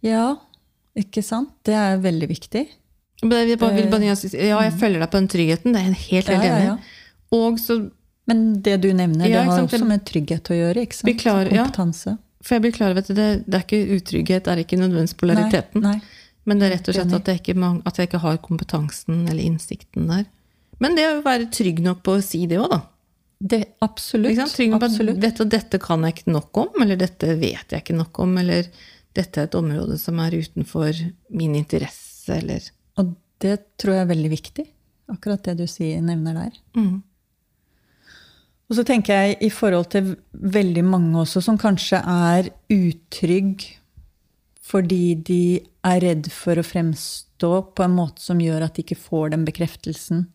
Ja, 0.07 0.27
ikke 0.97 1.23
sant? 1.23 1.53
Det 1.67 1.75
er 1.77 1.99
veldig 2.01 2.29
viktig. 2.31 2.63
Jeg 3.21 3.29
bare 3.29 3.57
bare 3.61 4.01
Ja, 4.01 4.63
jeg 4.65 4.73
følger 4.81 5.03
deg 5.03 5.11
på 5.13 5.19
den 5.19 5.29
tryggheten, 5.29 5.75
det 5.75 5.81
er 5.83 5.89
jeg 5.91 5.99
helt, 6.07 6.29
helt 6.29 6.29
Ja, 6.31 6.41
ja, 6.41 6.55
enig 6.57 6.63
i. 6.63 6.71
ja. 6.71 7.57
Så 7.61 7.91
Men 8.27 8.63
det 8.63 8.81
du 8.81 8.93
nevner, 8.95 9.27
Ja, 9.29 9.43
det 9.43 9.51
har 9.51 9.63
også 9.67 9.87
med 9.87 10.05
trygghet 10.07 10.45
å 10.51 10.55
gjøre. 10.57 10.77
ikke 10.87 10.95
sant? 10.95 11.19
Klar- 11.21 11.53
ja. 11.53 11.65
Kompetanse. 11.65 12.19
For 12.43 12.55
jeg 12.55 12.63
blir 12.63 12.73
klar 12.73 12.91
over 12.91 12.99
at 12.99 13.09
det, 13.09 13.45
det 13.51 13.55
er 13.55 13.65
ikke 13.67 14.01
utrygghet, 14.01 14.45
det 14.45 14.49
er 14.49 14.65
ikke 14.65 14.79
nødvendigvis 14.81 15.17
polariteten. 15.21 15.83
Nei, 15.83 15.93
nei. 15.97 16.01
Men 16.49 16.61
det 16.61 16.69
er 16.69 16.75
rett 16.77 16.89
og 16.89 16.97
slett 16.97 17.17
at 17.17 17.29
jeg, 17.29 17.43
ikke, 17.43 17.73
at 17.87 17.99
jeg 18.01 18.09
ikke 18.09 18.23
har 18.23 18.39
kompetansen 18.45 19.27
eller 19.29 19.43
innsikten 19.45 20.09
der. 20.11 20.25
Men 20.81 20.97
det 20.97 21.05
å 21.11 21.21
være 21.25 21.51
trygg 21.53 21.83
nok 21.85 22.01
på 22.07 22.17
å 22.17 22.23
si 22.25 22.47
det 22.51 22.59
òg, 22.63 22.71
da. 22.73 22.81
Det, 23.41 23.61
absolutt. 23.85 24.37
Absolutt. 24.41 25.21
dette 25.21 25.47
dette 25.49 25.81
kan 25.81 26.05
jeg 26.05 26.19
ikke 26.19 26.33
nok 26.33 26.61
om, 26.61 26.83
eller 26.85 26.99
dette 27.01 27.37
vet 27.41 27.73
jeg 27.73 27.85
ikke 27.85 27.97
nok 27.97 28.21
om, 28.25 28.35
eller 28.41 28.69
dette 29.17 29.41
er 29.41 29.49
et 29.49 29.57
område 29.57 29.97
som 30.01 30.21
er 30.21 30.37
utenfor 30.37 30.97
min 31.37 31.57
interesse, 31.59 32.37
eller 32.37 32.67
Og 33.01 33.15
det 33.41 33.57
tror 33.81 33.97
jeg 33.97 34.05
er 34.05 34.11
veldig 34.11 34.33
viktig. 34.33 34.67
Akkurat 35.11 35.45
det 35.49 35.57
du 35.63 35.65
sier, 35.71 36.03
nevner 36.05 36.37
der. 36.45 36.59
mm. 36.77 36.99
Og 38.71 38.77
så 38.79 38.85
tenker 38.87 39.17
jeg 39.17 39.39
i 39.43 39.49
forhold 39.51 39.89
til 39.91 40.13
veldig 40.31 40.85
mange 40.87 41.25
også 41.25 41.41
som 41.43 41.57
kanskje 41.59 41.99
er 42.07 42.53
utrygg 42.71 43.65
fordi 44.61 45.15
de 45.27 45.43
er 45.87 46.03
redd 46.05 46.29
for 46.33 46.61
å 46.61 46.67
fremstå 46.67 47.53
på 47.75 47.85
en 47.85 47.97
måte 47.97 48.23
som 48.23 48.41
gjør 48.43 48.67
at 48.67 48.77
de 48.77 48.85
ikke 48.85 49.01
får 49.01 49.33
den 49.35 49.47
bekreftelsen 49.49 50.27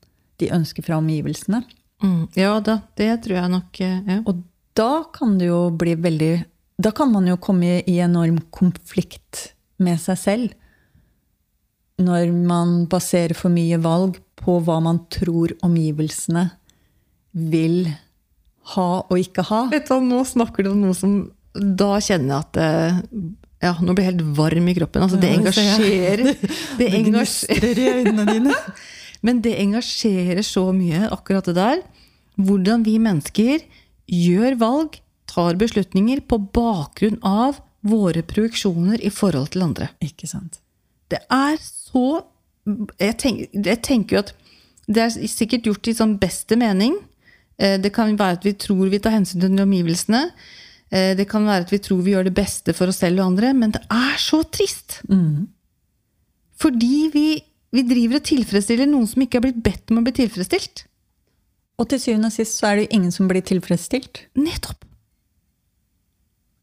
de 0.42 0.52
ønsker 0.52 0.84
fra 0.86 0.98
omgivelsene. 1.00 1.62
Mm. 2.04 2.28
Ja 2.36 2.58
da, 2.60 2.80
det 3.00 3.12
tror 3.24 3.38
jeg 3.40 3.52
nok 3.54 3.80
eh, 3.86 4.00
ja. 4.04 4.20
Og 4.28 4.42
da 4.76 5.06
kan 5.16 5.38
det 5.40 5.48
jo 5.48 5.70
bli 5.72 5.94
veldig 5.96 6.34
Da 6.84 6.92
kan 6.92 7.08
man 7.14 7.30
jo 7.30 7.38
komme 7.40 7.78
i 7.88 7.96
enorm 8.04 8.42
konflikt 8.52 9.54
med 9.80 10.02
seg 10.04 10.18
selv. 10.20 10.50
Når 12.04 12.34
man 12.36 12.82
baserer 12.92 13.32
for 13.38 13.54
mye 13.54 13.80
valg 13.80 14.20
på 14.42 14.58
hva 14.66 14.82
man 14.84 15.06
tror 15.14 15.54
omgivelsene 15.64 16.50
vil 17.32 17.88
ha 18.76 18.90
og 19.06 19.16
ikke 19.20 19.46
ha. 19.48 19.62
Vet 19.72 19.88
du, 19.88 19.96
Nå 20.04 20.20
snakker 20.28 20.66
du 20.66 20.74
om 20.74 20.84
noe 20.84 20.98
som 20.98 21.18
Da 21.56 21.96
kjenner 22.04 22.34
jeg 22.34 22.42
at 22.42 22.60
eh, 22.60 23.00
ja, 23.66 23.74
nå 23.82 23.94
blir 23.96 24.06
jeg 24.06 24.14
helt 24.14 24.36
varm 24.38 24.68
i 24.72 24.76
kroppen. 24.78 25.06
Altså, 25.06 25.20
det 25.22 25.32
engasjerer. 25.40 26.36
Det 26.80 26.90
gnistrer 27.08 27.80
i 27.82 27.88
øynene 28.00 28.26
dine. 28.30 28.56
Men 29.26 29.40
det 29.42 29.56
engasjerer 29.64 30.44
så 30.46 30.68
mye, 30.76 31.08
akkurat 31.12 31.48
det 31.50 31.56
der. 31.58 31.82
Hvordan 32.38 32.84
vi 32.86 32.98
mennesker 33.02 33.64
gjør 34.12 34.58
valg, 34.62 35.00
tar 35.32 35.58
beslutninger 35.58 36.22
på 36.30 36.38
bakgrunn 36.54 37.18
av 37.26 37.58
våre 37.86 38.22
projeksjoner 38.26 39.02
i 39.06 39.10
forhold 39.14 39.50
til 39.56 39.66
andre. 39.66 39.90
Ikke 40.06 40.30
sant. 40.30 40.60
Det 41.12 41.20
er 41.32 41.58
så 41.62 42.24
Jeg 42.66 43.14
tenker, 43.22 43.50
jeg 43.66 43.80
tenker 43.86 44.16
jo 44.16 44.22
at 44.24 44.32
det 44.90 45.02
er 45.04 45.28
sikkert 45.30 45.68
gjort 45.70 45.88
i 45.90 45.94
sånn 45.98 46.16
beste 46.22 46.58
mening. 46.58 46.96
Eh, 47.62 47.78
Det 47.82 47.92
kan 47.94 48.16
være 48.18 48.40
at 48.40 48.46
vi 48.46 48.54
tror 48.58 48.90
vi 48.90 49.00
tar 49.00 49.14
hensyn 49.14 49.42
til 49.42 49.62
omgivelsene. 49.62 50.24
Eh, 50.92 51.16
Det 51.18 51.28
kan 51.30 51.46
være 51.46 51.66
at 51.66 51.72
vi 51.74 51.80
tror 51.82 52.02
vi 52.06 52.14
gjør 52.14 52.28
det 52.30 52.36
beste 52.38 52.74
for 52.74 52.88
oss 52.92 53.02
selv 53.02 53.20
og 53.22 53.32
andre, 53.34 53.54
men 53.54 53.72
det 53.72 53.82
er 53.92 54.18
så 54.22 54.44
trist. 54.44 55.02
Fordi 56.62 57.10
vi, 57.14 57.28
vi 57.76 57.84
driver 57.84 58.22
og 58.22 58.28
tilfredsstiller 58.30 58.88
noen 58.90 59.08
som 59.10 59.22
ikke 59.26 59.40
har 59.40 59.48
blitt 59.48 59.64
bedt 59.64 59.92
om 59.92 60.00
å 60.00 60.06
bli 60.06 60.14
tilfredsstilt. 60.22 60.86
Og 61.76 61.90
til 61.92 62.00
syvende 62.00 62.30
og 62.32 62.36
sist 62.38 62.56
så 62.60 62.70
er 62.70 62.76
det 62.78 62.86
jo 62.86 62.96
ingen 63.00 63.12
som 63.12 63.28
blir 63.28 63.44
tilfredsstilt. 63.44 64.28
Nettopp. 64.40 64.86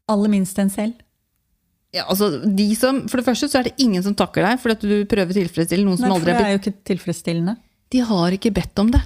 Aller 0.09 0.31
minst 0.33 0.57
en 0.59 0.71
selv. 0.73 0.97
Ja, 1.93 2.07
altså, 2.09 2.41
de 2.41 2.65
som, 2.75 3.03
for 3.07 3.21
det 3.21 3.27
første 3.27 3.47
så 3.51 3.59
er 3.59 3.67
det 3.69 3.75
ingen 3.83 4.01
som 4.01 4.15
takker 4.17 4.41
deg 4.41 4.57
for 4.63 4.73
at 4.73 4.81
du 4.81 5.03
prøver 5.05 5.29
å 5.29 5.37
tilfredsstille 5.37 5.85
noen 5.85 5.99
som 5.99 6.09
Nei, 6.09 6.15
for 6.17 6.31
aldri 6.31 6.33
det 6.33 6.47
er 6.47 6.55
jo 6.55 6.61
ikke 6.63 6.87
tilfredsstillende. 6.89 7.53
De 7.93 8.01
har 8.09 8.33
ikke 8.33 8.51
bedt 8.55 8.81
om 8.81 8.89
det. 8.95 9.03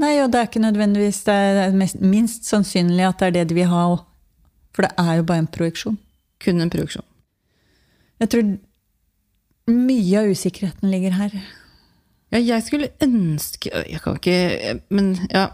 Nei, 0.00 0.12
og 0.20 0.28
det 0.32 0.40
er 0.40 0.48
ikke 0.50 0.60
nødvendigvis 0.60 1.22
det 1.24 1.34
er 1.34 1.72
mest, 1.76 2.00
minst 2.04 2.44
sannsynlig 2.50 3.06
at 3.08 3.18
det 3.22 3.26
er 3.30 3.36
det 3.38 3.44
de 3.50 3.54
vil 3.62 3.70
ha 3.70 3.84
òg. 3.94 4.02
For 4.76 4.84
det 4.84 4.92
er 5.00 5.14
jo 5.16 5.24
bare 5.28 5.38
en 5.44 5.48
projeksjon. 5.48 5.96
Kun 6.44 6.60
en 6.60 6.70
projeksjon. 6.72 7.06
Jeg 8.20 8.28
tror 8.32 8.50
mye 9.72 10.18
av 10.20 10.28
usikkerheten 10.34 10.90
ligger 10.92 11.16
her. 11.16 11.32
Ja, 12.34 12.40
jeg 12.42 12.62
skulle 12.66 12.88
ønske 13.04 13.70
Jeg 13.86 14.00
kan 14.02 14.16
ikke 14.18 14.80
Men 14.90 15.12
ja. 15.30 15.44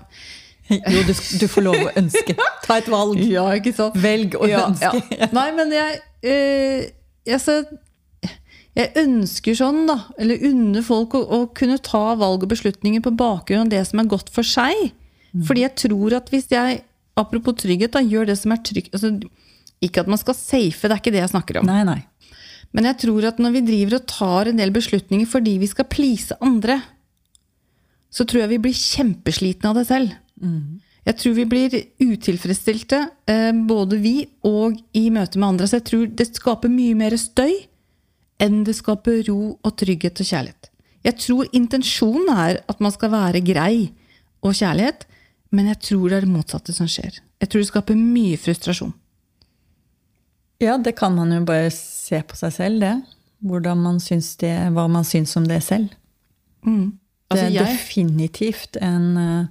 Jo, 0.73 1.03
du, 1.05 1.13
du 1.13 1.47
får 1.53 1.65
lov 1.67 1.77
å 1.77 1.91
ønske. 2.01 2.35
Ta 2.65 2.79
et 2.81 2.89
valg. 2.91 3.19
Ja, 3.29 3.45
ikke 3.59 3.75
sant? 3.77 3.99
Velg 4.01 4.35
å 4.39 4.49
Ja, 4.49 4.65
ønske. 4.71 5.03
ja. 5.19 5.29
Nei, 5.37 5.49
men 5.59 5.73
jeg 5.75 5.99
eh, 6.25 6.87
altså, 7.35 7.59
Jeg 8.79 8.95
ønsker 8.97 9.57
sånn, 9.57 9.83
da, 9.91 9.99
eller 10.21 10.41
unner 10.49 10.85
folk 10.85 11.17
å, 11.19 11.21
å 11.21 11.41
kunne 11.57 11.77
ta 11.85 12.15
valg 12.17 12.47
og 12.47 12.53
beslutninger 12.55 13.03
på 13.05 13.13
bakgrunn 13.21 13.67
av 13.67 13.73
det 13.75 13.83
som 13.89 14.01
er 14.01 14.09
godt 14.09 14.33
for 14.33 14.49
seg. 14.49 14.95
Fordi 15.45 15.65
jeg 15.65 15.77
tror 15.87 16.17
at 16.17 16.31
hvis 16.33 16.49
jeg, 16.53 16.81
apropos 17.21 17.57
trygghet, 17.61 17.93
da, 17.93 18.01
gjør 18.05 18.31
det 18.31 18.39
som 18.41 18.53
er 18.53 18.61
trygt 18.65 18.93
altså, 18.93 19.15
Ikke 19.85 20.05
at 20.05 20.09
man 20.13 20.21
skal 20.21 20.37
safe, 20.37 20.89
det 20.89 20.97
er 20.97 21.01
ikke 21.01 21.13
det 21.15 21.23
jeg 21.23 21.33
snakker 21.33 21.61
om. 21.61 21.69
Nei, 21.69 21.83
nei. 21.89 22.01
Men 22.73 22.89
jeg 22.89 23.01
tror 23.03 23.27
at 23.29 23.41
når 23.43 23.59
vi 23.59 23.65
driver 23.67 23.99
og 23.99 24.07
tar 24.09 24.49
en 24.49 24.61
del 24.61 24.73
beslutninger 24.73 25.29
fordi 25.29 25.59
vi 25.61 25.69
skal 25.69 25.89
please 25.93 26.37
andre, 26.45 26.79
så 28.13 28.25
tror 28.29 28.45
jeg 28.45 28.55
vi 28.55 28.63
blir 28.69 28.77
kjempeslitne 28.77 29.73
av 29.73 29.81
det 29.81 29.85
selv. 29.89 30.15
Jeg 31.03 31.19
tror 31.19 31.35
vi 31.37 31.45
blir 31.51 31.77
utilfredsstilte, 32.01 33.03
eh, 33.29 33.53
både 33.69 33.99
vi 34.01 34.15
og 34.49 34.79
i 34.97 35.09
møte 35.13 35.41
med 35.41 35.49
andre. 35.49 35.69
Så 35.69 35.81
jeg 35.81 35.89
tror 35.91 36.09
det 36.09 36.29
skaper 36.31 36.73
mye 36.73 36.97
mer 36.97 37.17
støy 37.21 37.53
enn 38.41 38.65
det 38.65 38.75
skaper 38.77 39.23
ro 39.29 39.59
og 39.63 39.77
trygghet 39.77 40.21
og 40.21 40.27
kjærlighet. 40.27 40.71
Jeg 41.05 41.17
tror 41.19 41.49
intensjonen 41.53 42.29
er 42.31 42.61
at 42.69 42.81
man 42.81 42.93
skal 42.95 43.11
være 43.11 43.41
grei 43.45 43.93
og 44.43 44.55
kjærlighet, 44.55 45.07
men 45.51 45.67
jeg 45.69 45.81
tror 45.81 46.09
det 46.09 46.17
er 46.17 46.21
det 46.27 46.33
motsatte 46.33 46.73
som 46.73 46.87
skjer. 46.89 47.19
Jeg 47.43 47.49
tror 47.51 47.61
det 47.61 47.69
skaper 47.69 47.95
mye 47.99 48.37
frustrasjon. 48.39 48.93
Ja, 50.63 50.77
det 50.79 50.95
kan 50.97 51.15
man 51.17 51.33
jo 51.35 51.41
bare 51.45 51.71
se 51.75 52.21
på 52.23 52.37
seg 52.39 52.53
selv, 52.55 52.81
det. 52.81 52.95
Hvordan 53.43 53.81
man 53.83 53.99
syns 54.01 54.37
det, 54.39 54.53
hva 54.73 54.85
man 54.89 55.05
syns 55.05 55.35
om 55.37 55.47
det 55.51 55.59
selv. 55.67 55.89
Altså, 56.63 56.87
det 57.33 57.43
er 57.43 57.51
jeg- 57.51 57.67
definitivt 57.77 58.77
en 58.83 59.17
eh, 59.19 59.47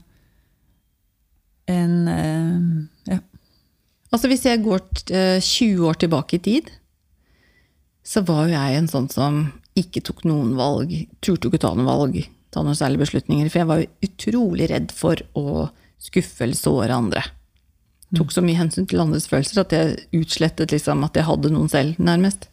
En 1.67 2.07
eh, 2.07 2.87
Ja. 3.13 3.19
Altså 4.11 4.27
Hvis 4.27 4.45
jeg 4.45 4.63
går 4.63 4.79
eh, 5.11 5.39
20 5.41 5.87
år 5.87 5.93
tilbake 5.93 6.35
i 6.35 6.37
tid, 6.39 6.61
så 8.03 8.23
var 8.25 8.47
jo 8.47 8.55
jeg 8.55 8.77
en 8.77 8.89
sånn 8.89 9.09
som 9.11 9.41
ikke 9.77 10.03
tok 10.05 10.23
noen 10.27 10.55
valg. 10.57 10.93
Turte 11.23 11.47
jo 11.47 11.51
ikke 11.51 11.61
ta 11.63 11.73
noen 11.75 11.89
valg, 11.89 12.17
ta 12.53 12.63
noen 12.65 12.77
særlige 12.77 13.05
beslutninger. 13.05 13.51
For 13.51 13.61
jeg 13.61 13.69
var 13.69 13.83
jo 13.83 13.91
utrolig 14.07 14.71
redd 14.71 14.95
for 14.95 15.21
å 15.37 15.69
skuffe 16.01 16.45
eller 16.45 16.57
såre 16.57 16.97
andre. 16.97 17.23
Tok 18.17 18.33
så 18.33 18.43
mye 18.43 18.59
hensyn 18.59 18.87
til 18.89 18.99
andres 18.99 19.29
følelser 19.31 19.61
at 19.61 19.75
jeg 19.75 19.99
utslettet 20.17 20.73
liksom 20.73 21.05
at 21.07 21.15
jeg 21.15 21.29
hadde 21.29 21.53
noen 21.53 21.69
selv, 21.71 21.99
nærmest. 22.01 22.49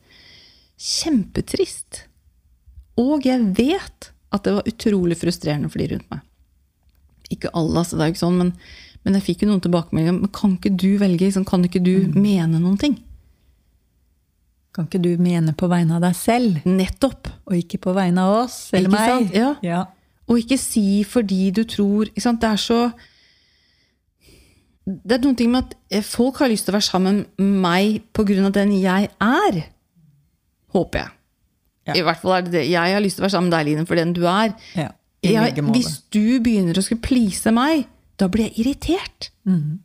Kjempetrist. 0.78 2.04
Og 3.00 3.26
jeg 3.26 3.42
vet 3.58 4.12
at 4.34 4.44
det 4.44 4.54
var 4.54 4.68
utrolig 4.68 5.16
frustrerende 5.18 5.70
for 5.72 5.82
de 5.82 5.88
rundt 5.94 6.12
meg. 6.12 6.22
Ikke 7.32 7.50
alle, 7.56 7.80
altså, 7.80 7.96
det 7.96 8.04
er 8.04 8.10
jo 8.10 8.14
ikke 8.14 8.26
sånn, 8.26 8.38
men, 8.38 8.52
men 9.04 9.18
jeg 9.18 9.26
fikk 9.26 9.42
jo 9.42 9.50
noen 9.50 9.64
tilbakemeldinger. 9.64 10.20
Men 10.20 10.32
kan 10.36 10.54
ikke 10.54 10.76
du 10.78 10.90
velge? 11.00 11.26
Liksom, 11.26 11.48
kan 11.48 11.64
ikke 11.66 11.82
du 11.82 11.94
mene 12.14 12.60
noen 12.60 12.78
ting? 12.80 12.98
Kan 14.74 14.86
ikke 14.86 15.00
du 15.02 15.10
mene 15.22 15.54
på 15.58 15.66
vegne 15.70 15.96
av 15.96 16.02
deg 16.04 16.14
selv, 16.16 16.58
Nettopp. 16.68 17.28
og 17.48 17.54
ikke 17.56 17.78
på 17.82 17.94
vegne 17.96 18.22
av 18.22 18.44
oss 18.44 18.58
eller 18.72 18.88
Ikke 18.90 18.98
meg? 18.98 19.08
sant? 19.08 19.34
Ja. 19.34 19.54
ja. 19.64 19.84
Og 20.28 20.38
ikke 20.42 20.58
si 20.60 21.02
fordi 21.08 21.50
du 21.56 21.62
tror? 21.64 22.10
Det 22.14 22.44
er 22.44 22.56
så 22.60 22.92
Det 24.88 25.12
er 25.18 25.24
noen 25.24 25.36
ting 25.36 25.50
med 25.52 25.64
at 25.66 25.74
eh, 25.90 26.04
folk 26.04 26.38
har 26.40 26.48
lyst 26.48 26.64
til 26.68 26.72
å 26.72 26.78
være 26.78 26.86
sammen 26.88 27.24
med 27.36 27.60
meg 27.64 28.02
pga. 28.16 28.50
den 28.50 28.72
jeg 28.80 29.08
er. 29.20 29.58
Håper 30.72 30.98
jeg. 31.02 31.10
Ja. 31.88 31.94
I 31.96 32.04
hvert 32.04 32.20
fall 32.20 32.36
er 32.36 32.42
det 32.46 32.52
det. 32.52 32.64
Jeg 32.70 32.94
har 32.94 33.00
lyst 33.00 33.16
til 33.16 33.22
å 33.24 33.26
være 33.26 33.36
sammen 33.36 33.50
med 33.50 33.58
deg, 33.58 33.66
Line, 33.68 33.86
for 33.88 33.96
den 33.96 34.12
du 34.16 34.24
er. 34.26 34.54
ja. 34.76 34.90
Jeg, 35.20 35.58
hvis 35.74 36.04
du 36.14 36.38
begynner 36.38 36.78
å 36.78 36.82
skulle 36.84 37.02
please 37.02 37.50
meg, 37.50 37.88
da 38.20 38.28
blir 38.30 38.46
jeg 38.46 38.60
irritert. 38.62 39.32
Mhm. 39.44 39.80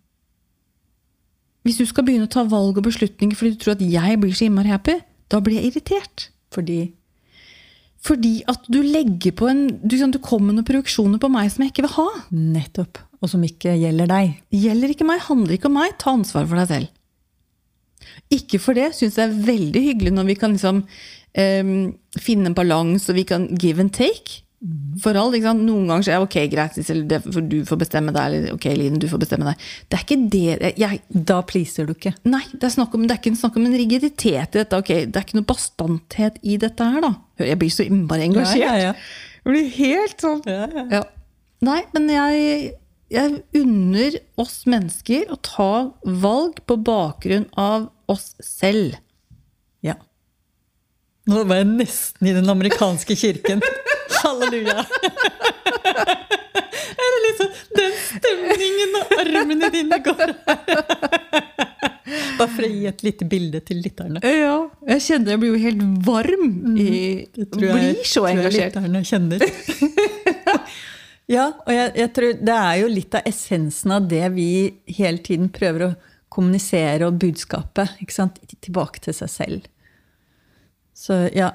Hvis 1.64 1.80
du 1.80 1.86
skal 1.88 2.06
begynne 2.08 2.28
å 2.28 2.32
ta 2.32 2.44
valg 2.48 2.80
og 2.80 2.86
beslutninger 2.86 3.38
fordi 3.40 3.56
du 3.56 3.62
tror 3.62 3.78
at 3.78 3.86
jeg 3.86 4.20
blir 4.20 4.36
så 4.36 4.48
innmari 4.48 4.74
happy, 4.74 4.98
da 5.32 5.40
blir 5.44 5.60
jeg 5.60 5.72
irritert. 5.72 6.28
Fordi 6.54 6.94
Fordi 8.04 8.34
at 8.52 8.66
du 8.68 8.82
legger 8.84 9.32
på 9.32 9.48
en 9.48 9.80
Du, 9.80 9.96
sånn, 9.98 10.12
du 10.12 10.20
kommer 10.20 10.52
med 10.52 10.60
noen 10.60 10.68
produksjoner 10.68 11.22
på 11.24 11.32
meg 11.32 11.52
som 11.52 11.64
jeg 11.64 11.72
ikke 11.72 11.88
vil 11.88 11.96
ha. 11.96 12.10
Nettopp. 12.32 13.00
Og 13.24 13.32
som 13.32 13.44
ikke 13.48 13.78
gjelder 13.80 14.12
deg. 14.12 14.36
Gjelder 14.52 14.92
ikke 14.92 15.08
meg, 15.08 15.24
handler 15.24 15.56
ikke 15.56 15.72
om 15.72 15.80
meg. 15.80 15.96
Ta 15.98 16.12
ansvar 16.12 16.46
for 16.50 16.60
deg 16.60 16.68
selv. 16.68 16.92
Ikke 18.34 18.60
for 18.60 18.76
det 18.76 18.92
syns 18.98 19.16
jeg 19.16 19.30
er 19.30 19.44
veldig 19.48 19.82
hyggelig 19.86 20.12
når 20.12 20.28
vi 20.28 20.36
kan 20.36 20.56
liksom 20.56 20.84
um, 20.84 21.76
finne 22.20 22.52
en 22.52 22.58
balanse 22.58 23.12
og 23.12 23.18
vi 23.22 23.26
kan 23.30 23.48
give 23.56 23.80
and 23.80 23.94
take. 23.96 24.43
For 25.04 25.18
all, 25.20 25.34
ikke 25.36 25.50
sant? 25.50 25.66
Noen 25.68 25.90
ganger 25.90 26.06
så 26.06 26.12
er 26.14 26.22
det 26.22 26.28
ok, 26.30 26.36
greit, 26.54 26.78
det 27.10 27.18
for 27.26 27.48
du 27.52 27.58
får 27.68 27.80
bestemme 27.82 28.14
deg. 28.16 28.28
Eller 28.30 28.54
ok, 28.56 28.68
Liden, 28.80 29.02
du 29.02 29.10
får 29.12 29.20
bestemme 29.26 29.50
deg. 29.50 29.66
Det 29.92 29.98
er 29.98 30.06
ikke 30.06 30.20
det 30.32 30.78
jeg, 30.80 31.02
Da 31.32 31.42
pleaser 31.48 31.90
du 31.90 31.92
ikke. 31.96 32.14
Nei, 32.32 32.44
det 32.54 32.70
er, 32.70 32.78
om, 32.86 33.04
det 33.04 33.18
er 33.18 33.20
ikke 33.20 33.42
snakk 33.42 33.60
om 33.60 33.68
en 33.68 33.76
rigiditet 33.82 34.56
i 34.56 34.62
dette. 34.62 34.80
ok, 34.80 34.94
Det 35.12 35.20
er 35.20 35.28
ikke 35.28 35.40
noe 35.42 35.50
bastanthet 35.52 36.40
i 36.48 36.56
dette 36.62 36.88
her, 36.96 37.04
da. 37.04 37.12
Hør, 37.42 37.50
Jeg 37.52 37.60
blir 37.60 37.76
så 37.76 37.88
innmari 37.90 38.30
engasjert. 38.30 38.62
Ja, 38.64 38.78
ja, 38.80 38.94
ja. 38.94 38.96
Jeg 39.44 39.52
blir 39.52 39.70
helt 39.76 40.24
sånn 40.24 40.42
Ja, 40.48 40.64
ja. 40.72 40.86
ja. 41.00 41.04
Nei, 41.64 41.82
men 41.96 42.08
jeg, 42.12 42.74
jeg 43.12 43.38
unner 43.60 44.18
oss 44.40 44.62
mennesker 44.68 45.28
å 45.32 45.40
ta 45.44 45.72
valg 46.04 46.64
på 46.68 46.80
bakgrunn 46.80 47.50
av 47.60 47.90
oss 48.12 48.34
selv. 48.44 48.96
Ja. 49.84 49.96
Nå 51.28 51.44
var 51.48 51.62
jeg 51.62 51.72
nesten 51.72 52.32
i 52.32 52.36
den 52.36 52.52
amerikanske 52.52 53.16
kirken. 53.20 53.64
Halleluja. 54.24 54.86
Er 56.94 57.10
det 57.14 57.20
liksom 57.26 57.50
den 57.78 57.94
stemningen 58.08 58.98
og 59.00 59.14
armene 59.24 59.70
dine 59.74 60.00
går 60.06 60.34
her? 60.48 60.64
Bare 62.38 62.50
for 62.52 62.66
å 62.66 62.70
gi 62.70 62.86
et 62.90 63.04
lite 63.06 63.26
bilde 63.30 63.62
til 63.66 63.80
lytterne. 63.84 64.22
Ja, 64.26 64.56
jeg 64.92 65.04
kjenner 65.06 65.34
jeg 65.34 65.42
blir 65.42 65.54
jo 65.54 65.62
helt 65.64 65.84
varm. 66.06 66.48
I, 66.78 66.88
Det 67.34 67.48
tror 67.54 67.66
jeg, 67.68 67.78
blir 67.80 68.08
så 68.10 68.26
engasjert. 68.30 68.74
tror 68.76 68.88
jeg 68.88 68.94
lytterne 68.94 69.04
kjenner. 69.08 69.40
ja, 71.36 71.46
og 71.64 71.72
jeg, 71.74 71.94
jeg 72.04 72.14
tror 72.18 72.40
det 72.50 72.58
er 72.60 72.80
jo 72.84 72.92
litt 72.92 73.18
av 73.20 73.30
essensen 73.34 73.96
av 73.98 74.10
det 74.12 74.26
vi 74.36 74.50
hele 75.00 75.24
tiden 75.26 75.50
prøver 75.54 75.88
å 75.88 75.94
kommunisere, 76.34 77.08
og 77.08 77.20
budskapet. 77.22 77.98
ikke 78.02 78.16
sant? 78.16 78.40
Tilbake 78.60 79.02
til 79.06 79.14
seg 79.18 79.30
selv. 79.32 79.68
Så 80.98 81.24
ja, 81.34 81.52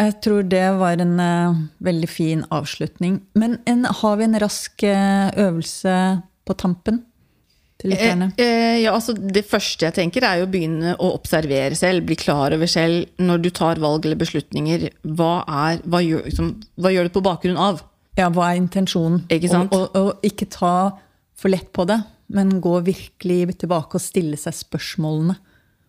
jeg 0.00 0.16
tror 0.24 0.48
det 0.48 0.64
var 0.80 1.02
en 1.02 1.14
uh, 1.20 1.60
veldig 1.84 2.08
fin 2.10 2.42
avslutning. 2.54 3.20
Men 3.38 3.58
en, 3.68 3.84
har 3.84 4.18
vi 4.20 4.26
en 4.26 4.40
rask 4.40 4.84
uh, 4.86 5.30
øvelse 5.36 5.94
på 6.48 6.56
tampen 6.58 7.02
til 7.80 7.92
lytterne? 7.94 8.30
Eh, 8.36 8.46
eh, 8.46 8.78
ja, 8.84 8.94
altså 8.94 9.14
Det 9.14 9.44
første 9.48 9.88
jeg 9.88 9.96
tenker, 9.98 10.24
er 10.26 10.40
jo 10.40 10.48
å 10.48 10.52
begynne 10.52 10.94
å 10.98 11.12
observere 11.16 11.76
selv. 11.78 12.06
Bli 12.08 12.18
klar 12.20 12.56
over 12.56 12.70
selv 12.70 13.08
når 13.22 13.44
du 13.44 13.50
tar 13.54 13.82
valg 13.82 14.06
eller 14.06 14.20
beslutninger. 14.20 14.88
Hva, 15.16 15.32
er, 15.46 15.84
hva, 15.84 16.02
gjør, 16.04 16.24
liksom, 16.28 16.54
hva 16.80 16.94
gjør 16.94 17.08
du 17.08 17.16
på 17.16 17.24
bakgrunn 17.26 17.60
av? 17.60 17.84
Ja, 18.18 18.28
hva 18.34 18.50
er 18.50 18.60
intensjonen? 18.60 19.24
Ikke 19.32 19.52
sant? 19.52 19.74
Og, 19.76 19.88
og, 19.94 20.16
og 20.20 20.26
ikke 20.26 20.48
ta 20.50 20.74
for 21.40 21.52
lett 21.52 21.70
på 21.72 21.86
det, 21.88 22.02
men 22.36 22.58
gå 22.62 22.74
virkelig 22.84 23.60
tilbake 23.62 23.96
og 23.96 24.04
stille 24.04 24.38
seg 24.40 24.56
spørsmålene. 24.58 25.38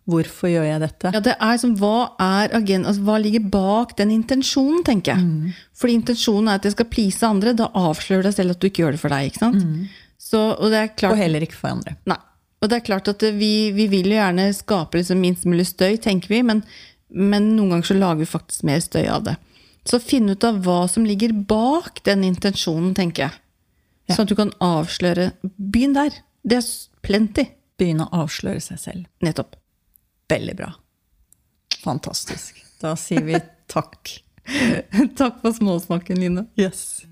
Hvorfor 0.10 0.50
gjør 0.50 0.66
jeg 0.66 0.82
dette? 0.82 1.12
Ja, 1.14 1.20
det 1.24 1.36
er 1.38 1.60
som, 1.62 1.76
hva, 1.78 2.14
er 2.20 2.56
agenda, 2.58 2.90
altså, 2.90 3.04
hva 3.06 3.18
ligger 3.22 3.44
bak 3.54 3.94
den 4.00 4.12
intensjonen, 4.16 4.82
tenker 4.88 5.14
jeg. 5.14 5.54
Fordi 5.78 5.98
intensjonen 6.00 6.50
er 6.50 6.58
at 6.60 6.66
jeg 6.66 6.74
skal 6.74 6.90
please 6.90 7.28
andre. 7.28 7.54
Da 7.58 7.70
avslører 7.78 8.26
deg 8.28 8.34
selv 8.40 8.56
at 8.56 8.62
du 8.64 8.68
ikke 8.68 8.84
gjør 8.86 8.98
det 8.98 9.02
for 9.04 9.14
deg. 9.14 9.30
ikke 9.30 9.44
sant? 9.44 9.62
Så, 10.22 10.42
og 10.58 10.74
det 10.74 10.96
klart, 10.98 11.14
Og 11.14 11.22
heller 11.22 11.46
ikke 11.46 11.60
for 11.60 11.76
andre. 11.76 11.96
Nei. 12.10 12.18
Og 12.62 12.70
det 12.70 12.78
er 12.78 12.86
klart 12.86 13.08
at 13.10 13.24
vi, 13.38 13.72
vi 13.74 13.88
vil 13.90 14.12
jo 14.12 14.18
gjerne 14.20 14.50
skape 14.54 15.00
liksom 15.00 15.22
minst 15.22 15.48
mulig 15.50 15.66
støy, 15.70 15.96
tenker 16.02 16.30
vi, 16.30 16.44
men, 16.46 16.62
men 17.10 17.56
noen 17.56 17.74
ganger 17.76 17.90
så 17.90 17.98
lager 17.98 18.22
vi 18.22 18.30
faktisk 18.30 18.66
mer 18.70 18.84
støy 18.84 19.08
av 19.10 19.24
det. 19.26 19.38
Så 19.90 19.98
finn 20.02 20.30
ut 20.30 20.46
av 20.46 20.60
hva 20.66 20.84
som 20.90 21.08
ligger 21.08 21.34
bak 21.34 22.04
den 22.06 22.26
intensjonen, 22.28 22.94
tenker 22.98 23.28
jeg. 23.28 23.40
Sånn 24.12 24.28
at 24.28 24.34
du 24.34 24.38
kan 24.38 24.52
avsløre 24.62 25.32
Begynn 25.42 25.96
der. 25.96 26.14
Det 26.46 26.60
er 26.60 26.70
plenty. 27.06 27.48
Begynne 27.82 28.06
å 28.10 28.26
avsløre 28.26 28.62
seg 28.62 28.78
selv. 28.82 29.10
Nettopp. 29.26 29.56
Veldig 30.32 30.56
bra. 30.56 30.74
Fantastisk. 31.84 32.62
Da 32.80 32.96
sier 32.96 33.26
vi 33.28 33.40
takk. 33.72 34.14
Takk 35.20 35.42
for 35.44 35.52
småsnakken, 35.54 36.24
Line. 36.24 36.46
Yes. 36.56 37.04